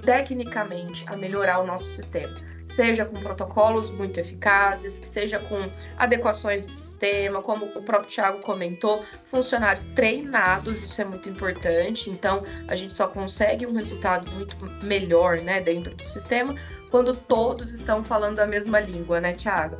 tecnicamente 0.04 1.06
a 1.08 1.16
melhorar 1.16 1.60
o 1.60 1.66
nosso 1.66 1.90
sistema. 1.96 2.36
Seja 2.66 3.06
com 3.06 3.18
protocolos 3.20 3.90
muito 3.90 4.20
eficazes, 4.20 5.00
seja 5.06 5.40
com 5.40 5.72
adequações 5.98 6.66
do 6.66 6.72
sistema, 6.72 7.42
como 7.42 7.66
o 7.66 7.82
próprio 7.82 8.12
Thiago 8.12 8.40
comentou, 8.40 9.04
funcionários 9.24 9.86
treinados, 9.96 10.84
isso 10.84 11.02
é 11.02 11.06
muito 11.06 11.30
importante. 11.30 12.10
Então, 12.10 12.44
a 12.68 12.76
gente 12.76 12.92
só 12.92 13.08
consegue 13.08 13.66
um 13.66 13.74
resultado 13.74 14.30
muito 14.34 14.56
melhor 14.84 15.38
né, 15.38 15.62
dentro 15.62 15.96
do 15.96 16.06
sistema 16.06 16.54
quando 16.92 17.16
todos 17.16 17.72
estão 17.72 18.04
falando 18.04 18.40
a 18.40 18.46
mesma 18.46 18.80
língua, 18.80 19.20
né, 19.20 19.34
Thiago? 19.34 19.78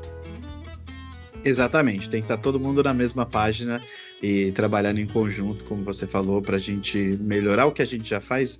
Exatamente, 1.44 2.10
tem 2.10 2.22
que 2.22 2.26
estar 2.26 2.38
todo 2.38 2.60
mundo 2.60 2.84
na 2.84 2.94
mesma 2.94 3.26
página 3.26 3.82
e 4.22 4.52
trabalhando 4.52 5.00
em 5.00 5.08
conjunto, 5.08 5.64
como 5.66 5.84
você 5.84 6.08
falou, 6.08 6.42
para 6.42 6.58
a 6.58 6.60
gente 6.60 6.98
melhorar 7.20 7.66
o 7.66 7.72
que 7.72 7.82
a 7.82 7.86
gente 7.86 8.10
já 8.10 8.20
faz 8.20 8.60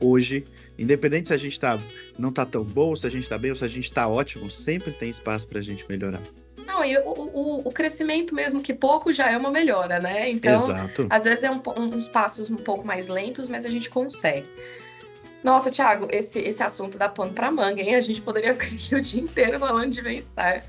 hoje, 0.00 0.44
independente 0.78 1.28
se 1.28 1.34
a 1.34 1.36
gente 1.36 1.58
tá, 1.58 1.78
não 2.18 2.30
está 2.30 2.44
tão 2.44 2.64
bom, 2.64 2.94
se 2.94 3.06
a 3.06 3.10
gente 3.10 3.22
está 3.24 3.38
bem 3.38 3.50
ou 3.50 3.56
se 3.56 3.64
a 3.64 3.68
gente 3.68 3.84
está 3.84 4.08
ótimo, 4.08 4.50
sempre 4.50 4.92
tem 4.92 5.10
espaço 5.10 5.46
para 5.46 5.58
a 5.58 5.62
gente 5.62 5.84
melhorar. 5.88 6.22
Não, 6.66 6.84
e 6.84 6.96
o, 6.98 7.08
o, 7.08 7.68
o, 7.68 7.72
crescimento 7.72 8.34
mesmo 8.34 8.60
que 8.60 8.74
pouco 8.74 9.12
já 9.12 9.30
é 9.30 9.36
uma 9.36 9.50
melhora, 9.50 9.98
né? 9.98 10.28
Então, 10.28 10.54
Exato. 10.54 11.06
às 11.08 11.24
vezes 11.24 11.44
é 11.44 11.50
um, 11.50 11.60
uns 11.94 12.08
passos 12.08 12.50
um 12.50 12.56
pouco 12.56 12.86
mais 12.86 13.08
lentos, 13.08 13.48
mas 13.48 13.64
a 13.64 13.70
gente 13.70 13.88
consegue. 13.88 14.46
Nossa, 15.42 15.70
Thiago, 15.70 16.08
esse, 16.10 16.40
esse 16.40 16.62
assunto 16.62 16.98
dá 16.98 17.08
pano 17.08 17.32
para 17.32 17.50
manga, 17.50 17.80
hein? 17.80 17.94
A 17.94 18.00
gente 18.00 18.20
poderia 18.20 18.52
ficar 18.54 18.66
aqui 18.66 18.94
o 18.94 19.00
dia 19.00 19.20
inteiro 19.20 19.58
falando 19.58 19.90
de 19.90 20.02
bem-estar. 20.02 20.64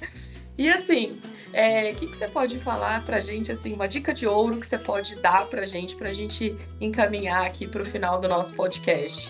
E 0.58 0.70
assim, 0.70 1.20
o 1.52 1.58
é, 1.58 1.94
que, 1.94 2.08
que 2.08 2.16
você 2.16 2.28
pode 2.28 2.60
falar 2.60 3.04
pra 3.04 3.20
gente, 3.20 3.52
assim, 3.52 3.74
uma 3.74 3.88
dica 3.88 4.14
de 4.14 4.28
ouro 4.28 4.58
que 4.58 4.68
você 4.68 4.78
pode 4.78 5.16
dar 5.18 5.46
pra 5.46 5.66
gente, 5.66 5.96
pra 5.96 6.14
gente 6.14 6.56
encaminhar 6.80 7.46
aqui 7.46 7.68
pro 7.68 7.86
final 7.86 8.20
do 8.20 8.28
nosso 8.28 8.54
podcast? 8.54 9.30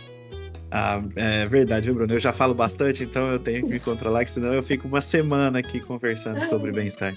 Ah, 0.72 1.02
é 1.16 1.46
verdade, 1.48 1.92
Bruno? 1.92 2.14
Eu 2.14 2.20
já 2.20 2.32
falo 2.32 2.54
bastante, 2.54 3.04
então 3.04 3.32
eu 3.32 3.40
tenho 3.40 3.66
que 3.66 3.72
me 3.72 3.80
controlar, 3.80 4.24
que 4.24 4.32
senão 4.32 4.54
eu 4.54 4.62
fico 4.62 4.88
uma 4.88 5.02
semana 5.02 5.60
aqui 5.60 5.80
conversando 5.80 6.42
sobre 6.46 6.72
bem-estar. 6.72 7.14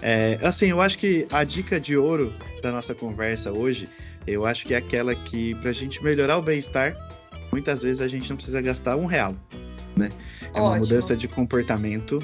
É, 0.00 0.38
assim, 0.42 0.66
eu 0.70 0.80
acho 0.80 0.98
que 0.98 1.26
a 1.32 1.42
dica 1.42 1.80
de 1.80 1.96
ouro 1.96 2.32
da 2.62 2.70
nossa 2.70 2.94
conversa 2.94 3.50
hoje, 3.52 3.88
eu 4.26 4.46
acho 4.46 4.66
que 4.66 4.74
é 4.74 4.76
aquela 4.76 5.14
que, 5.14 5.54
pra 5.56 5.72
gente 5.72 6.02
melhorar 6.02 6.38
o 6.38 6.42
bem-estar, 6.42 6.94
muitas 7.50 7.82
vezes 7.82 8.00
a 8.00 8.06
gente 8.06 8.28
não 8.30 8.36
precisa 8.36 8.60
gastar 8.60 8.96
um 8.96 9.06
real, 9.06 9.34
né? 9.96 10.10
É 10.54 10.60
uma 10.60 10.70
Ótimo. 10.70 10.84
mudança 10.84 11.16
de 11.16 11.26
comportamento 11.26 12.22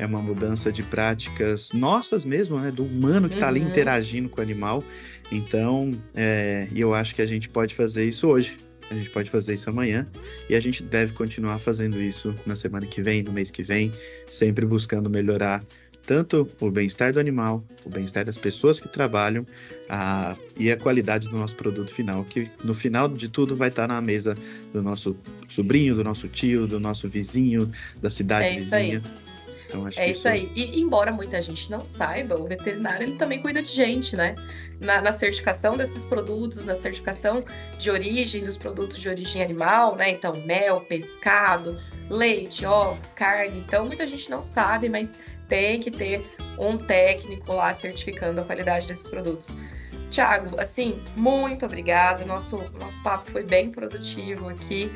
é 0.00 0.06
uma 0.06 0.22
mudança 0.22 0.72
de 0.72 0.82
práticas 0.82 1.72
nossas 1.74 2.24
mesmo, 2.24 2.58
né? 2.58 2.70
Do 2.70 2.84
humano 2.84 3.28
que 3.28 3.34
está 3.34 3.46
uhum. 3.46 3.56
ali 3.56 3.60
interagindo 3.60 4.30
com 4.30 4.40
o 4.40 4.42
animal. 4.42 4.82
Então, 5.30 5.92
é, 6.14 6.66
eu 6.74 6.94
acho 6.94 7.14
que 7.14 7.20
a 7.20 7.26
gente 7.26 7.50
pode 7.50 7.74
fazer 7.74 8.06
isso 8.06 8.26
hoje. 8.26 8.56
A 8.90 8.94
gente 8.94 9.10
pode 9.10 9.30
fazer 9.30 9.54
isso 9.54 9.68
amanhã 9.68 10.08
e 10.48 10.56
a 10.56 10.60
gente 10.60 10.82
deve 10.82 11.12
continuar 11.12 11.58
fazendo 11.58 12.00
isso 12.00 12.34
na 12.46 12.56
semana 12.56 12.86
que 12.86 13.02
vem, 13.02 13.22
no 13.22 13.30
mês 13.30 13.50
que 13.50 13.62
vem, 13.62 13.92
sempre 14.28 14.64
buscando 14.66 15.08
melhorar 15.08 15.62
tanto 16.06 16.48
o 16.58 16.70
bem-estar 16.70 17.12
do 17.12 17.20
animal, 17.20 17.62
o 17.84 17.90
bem-estar 17.90 18.24
das 18.24 18.36
pessoas 18.36 18.80
que 18.80 18.88
trabalham 18.88 19.46
a, 19.88 20.34
e 20.58 20.72
a 20.72 20.76
qualidade 20.76 21.28
do 21.28 21.36
nosso 21.36 21.54
produto 21.54 21.92
final, 21.92 22.24
que 22.24 22.48
no 22.64 22.74
final 22.74 23.06
de 23.06 23.28
tudo 23.28 23.54
vai 23.54 23.68
estar 23.68 23.86
na 23.86 24.00
mesa 24.00 24.36
do 24.72 24.82
nosso 24.82 25.16
sobrinho, 25.48 25.94
do 25.94 26.02
nosso 26.02 26.26
tio, 26.26 26.66
do 26.66 26.80
nosso 26.80 27.06
vizinho, 27.06 27.70
da 28.00 28.10
cidade 28.10 28.46
é 28.46 28.54
vizinha. 28.54 29.02
Aí. 29.04 29.29
Então, 29.70 29.88
é 29.96 30.10
isso, 30.10 30.20
isso 30.20 30.28
aí. 30.28 30.50
E 30.54 30.80
embora 30.80 31.12
muita 31.12 31.40
gente 31.40 31.70
não 31.70 31.84
saiba, 31.84 32.36
o 32.36 32.46
veterinário 32.46 33.04
ele 33.04 33.16
também 33.16 33.40
cuida 33.40 33.62
de 33.62 33.70
gente, 33.70 34.16
né? 34.16 34.34
Na, 34.80 35.00
na, 35.00 35.12
certificação 35.12 35.76
desses 35.76 36.04
produtos, 36.06 36.64
na 36.64 36.74
certificação 36.74 37.44
de 37.78 37.90
origem 37.90 38.42
dos 38.42 38.56
produtos 38.56 38.98
de 38.98 39.08
origem 39.08 39.42
animal, 39.42 39.94
né? 39.94 40.10
Então, 40.10 40.32
mel, 40.46 40.80
pescado, 40.80 41.78
leite, 42.08 42.64
ovos, 42.64 43.12
carne. 43.12 43.58
Então, 43.60 43.86
muita 43.86 44.06
gente 44.06 44.30
não 44.30 44.42
sabe, 44.42 44.88
mas 44.88 45.16
tem 45.48 45.80
que 45.80 45.90
ter 45.90 46.26
um 46.58 46.78
técnico 46.78 47.52
lá 47.52 47.74
certificando 47.74 48.40
a 48.40 48.44
qualidade 48.44 48.86
desses 48.86 49.06
produtos. 49.06 49.48
Tiago, 50.10 50.58
assim, 50.60 51.00
muito 51.14 51.64
obrigada. 51.64 52.24
Nosso, 52.24 52.56
nosso 52.80 53.02
papo 53.02 53.30
foi 53.30 53.44
bem 53.44 53.70
produtivo 53.70 54.48
aqui. 54.48 54.90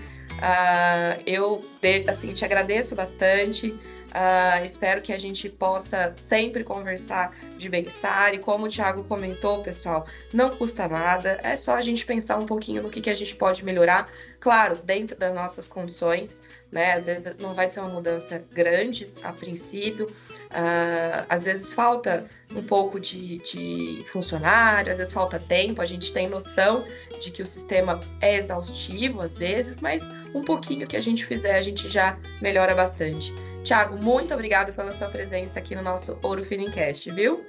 Uh, 0.45 1.23
eu 1.25 1.65
assim, 2.07 2.35
te 2.35 2.45
agradeço 2.45 2.95
bastante. 2.95 3.69
Uh, 4.15 4.65
espero 4.65 5.01
que 5.03 5.13
a 5.13 5.19
gente 5.19 5.49
possa 5.49 6.15
sempre 6.17 6.63
conversar 6.63 7.35
de 7.57 7.69
bem-estar. 7.69 8.35
E 8.35 8.39
como 8.39 8.67
o 8.67 8.69
Thiago 8.69 9.03
comentou, 9.05 9.63
pessoal, 9.63 10.07
não 10.33 10.51
custa 10.51 10.87
nada, 10.87 11.41
é 11.43 11.57
só 11.57 11.75
a 11.75 11.81
gente 11.81 12.05
pensar 12.05 12.37
um 12.37 12.47
pouquinho 12.47 12.83
no 12.83 12.91
que, 12.91 13.01
que 13.01 13.11
a 13.11 13.15
gente 13.15 13.35
pode 13.35 13.65
melhorar. 13.65 14.09
Claro, 14.39 14.77
dentro 14.85 15.17
das 15.17 15.35
nossas 15.35 15.67
condições, 15.67 16.43
né? 16.71 16.93
Às 16.93 17.07
vezes 17.07 17.35
não 17.41 17.55
vai 17.55 17.67
ser 17.67 17.81
uma 17.81 17.89
mudança 17.89 18.45
grande 18.53 19.11
a 19.23 19.33
princípio. 19.33 20.07
Uh, 20.07 21.27
às 21.29 21.45
vezes 21.45 21.73
falta 21.73 22.27
um 22.55 22.63
pouco 22.63 23.01
de, 23.01 23.39
de 23.39 24.05
funcionário, 24.13 24.93
às 24.93 24.99
vezes 24.99 25.13
falta 25.13 25.41
tempo, 25.41 25.83
a 25.83 25.87
gente 25.87 26.13
tem 26.13 26.29
noção 26.29 26.85
de 27.21 27.33
que 27.33 27.43
o 27.43 27.47
sistema 27.47 27.99
é 28.21 28.37
exaustivo 28.37 29.21
às 29.21 29.37
vezes, 29.37 29.81
mas 29.81 30.05
um 30.35 30.43
pouquinho 30.43 30.87
que 30.87 30.97
a 30.97 31.01
gente 31.01 31.25
fizer, 31.25 31.57
a 31.57 31.63
gente 31.63 31.89
já 31.89 32.19
melhora 32.43 32.75
bastante. 32.75 33.33
Tiago, 33.63 33.97
muito 34.03 34.35
obrigado 34.35 34.75
pela 34.75 34.93
sua 34.93 35.09
presença 35.09 35.59
aqui 35.59 35.75
no 35.75 35.83
nosso 35.83 36.19
Ouro 36.23 36.45
Finincast, 36.45 37.11
viu? 37.13 37.43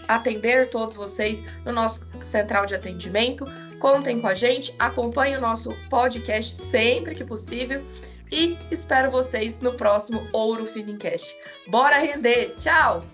atender 0.09 0.69
todos 0.71 0.97
vocês 0.97 1.43
no 1.65 1.73
nosso 1.73 2.01
central 2.23 2.67
de 2.67 2.75
atendimento. 2.75 3.45
Contem 3.79 4.21
com 4.21 4.27
a 4.27 4.35
gente, 4.35 4.75
acompanhem 4.79 5.37
o 5.37 5.41
nosso 5.41 5.71
podcast 5.89 6.55
sempre 6.55 7.15
que 7.15 7.25
possível 7.25 7.83
e 8.31 8.57
espero 8.71 9.11
vocês 9.11 9.59
no 9.61 9.73
próximo 9.73 10.27
Ouro 10.33 10.67
Finincast. 10.67 11.35
Bora 11.69 11.99
render! 11.99 12.55
Tchau! 12.59 13.05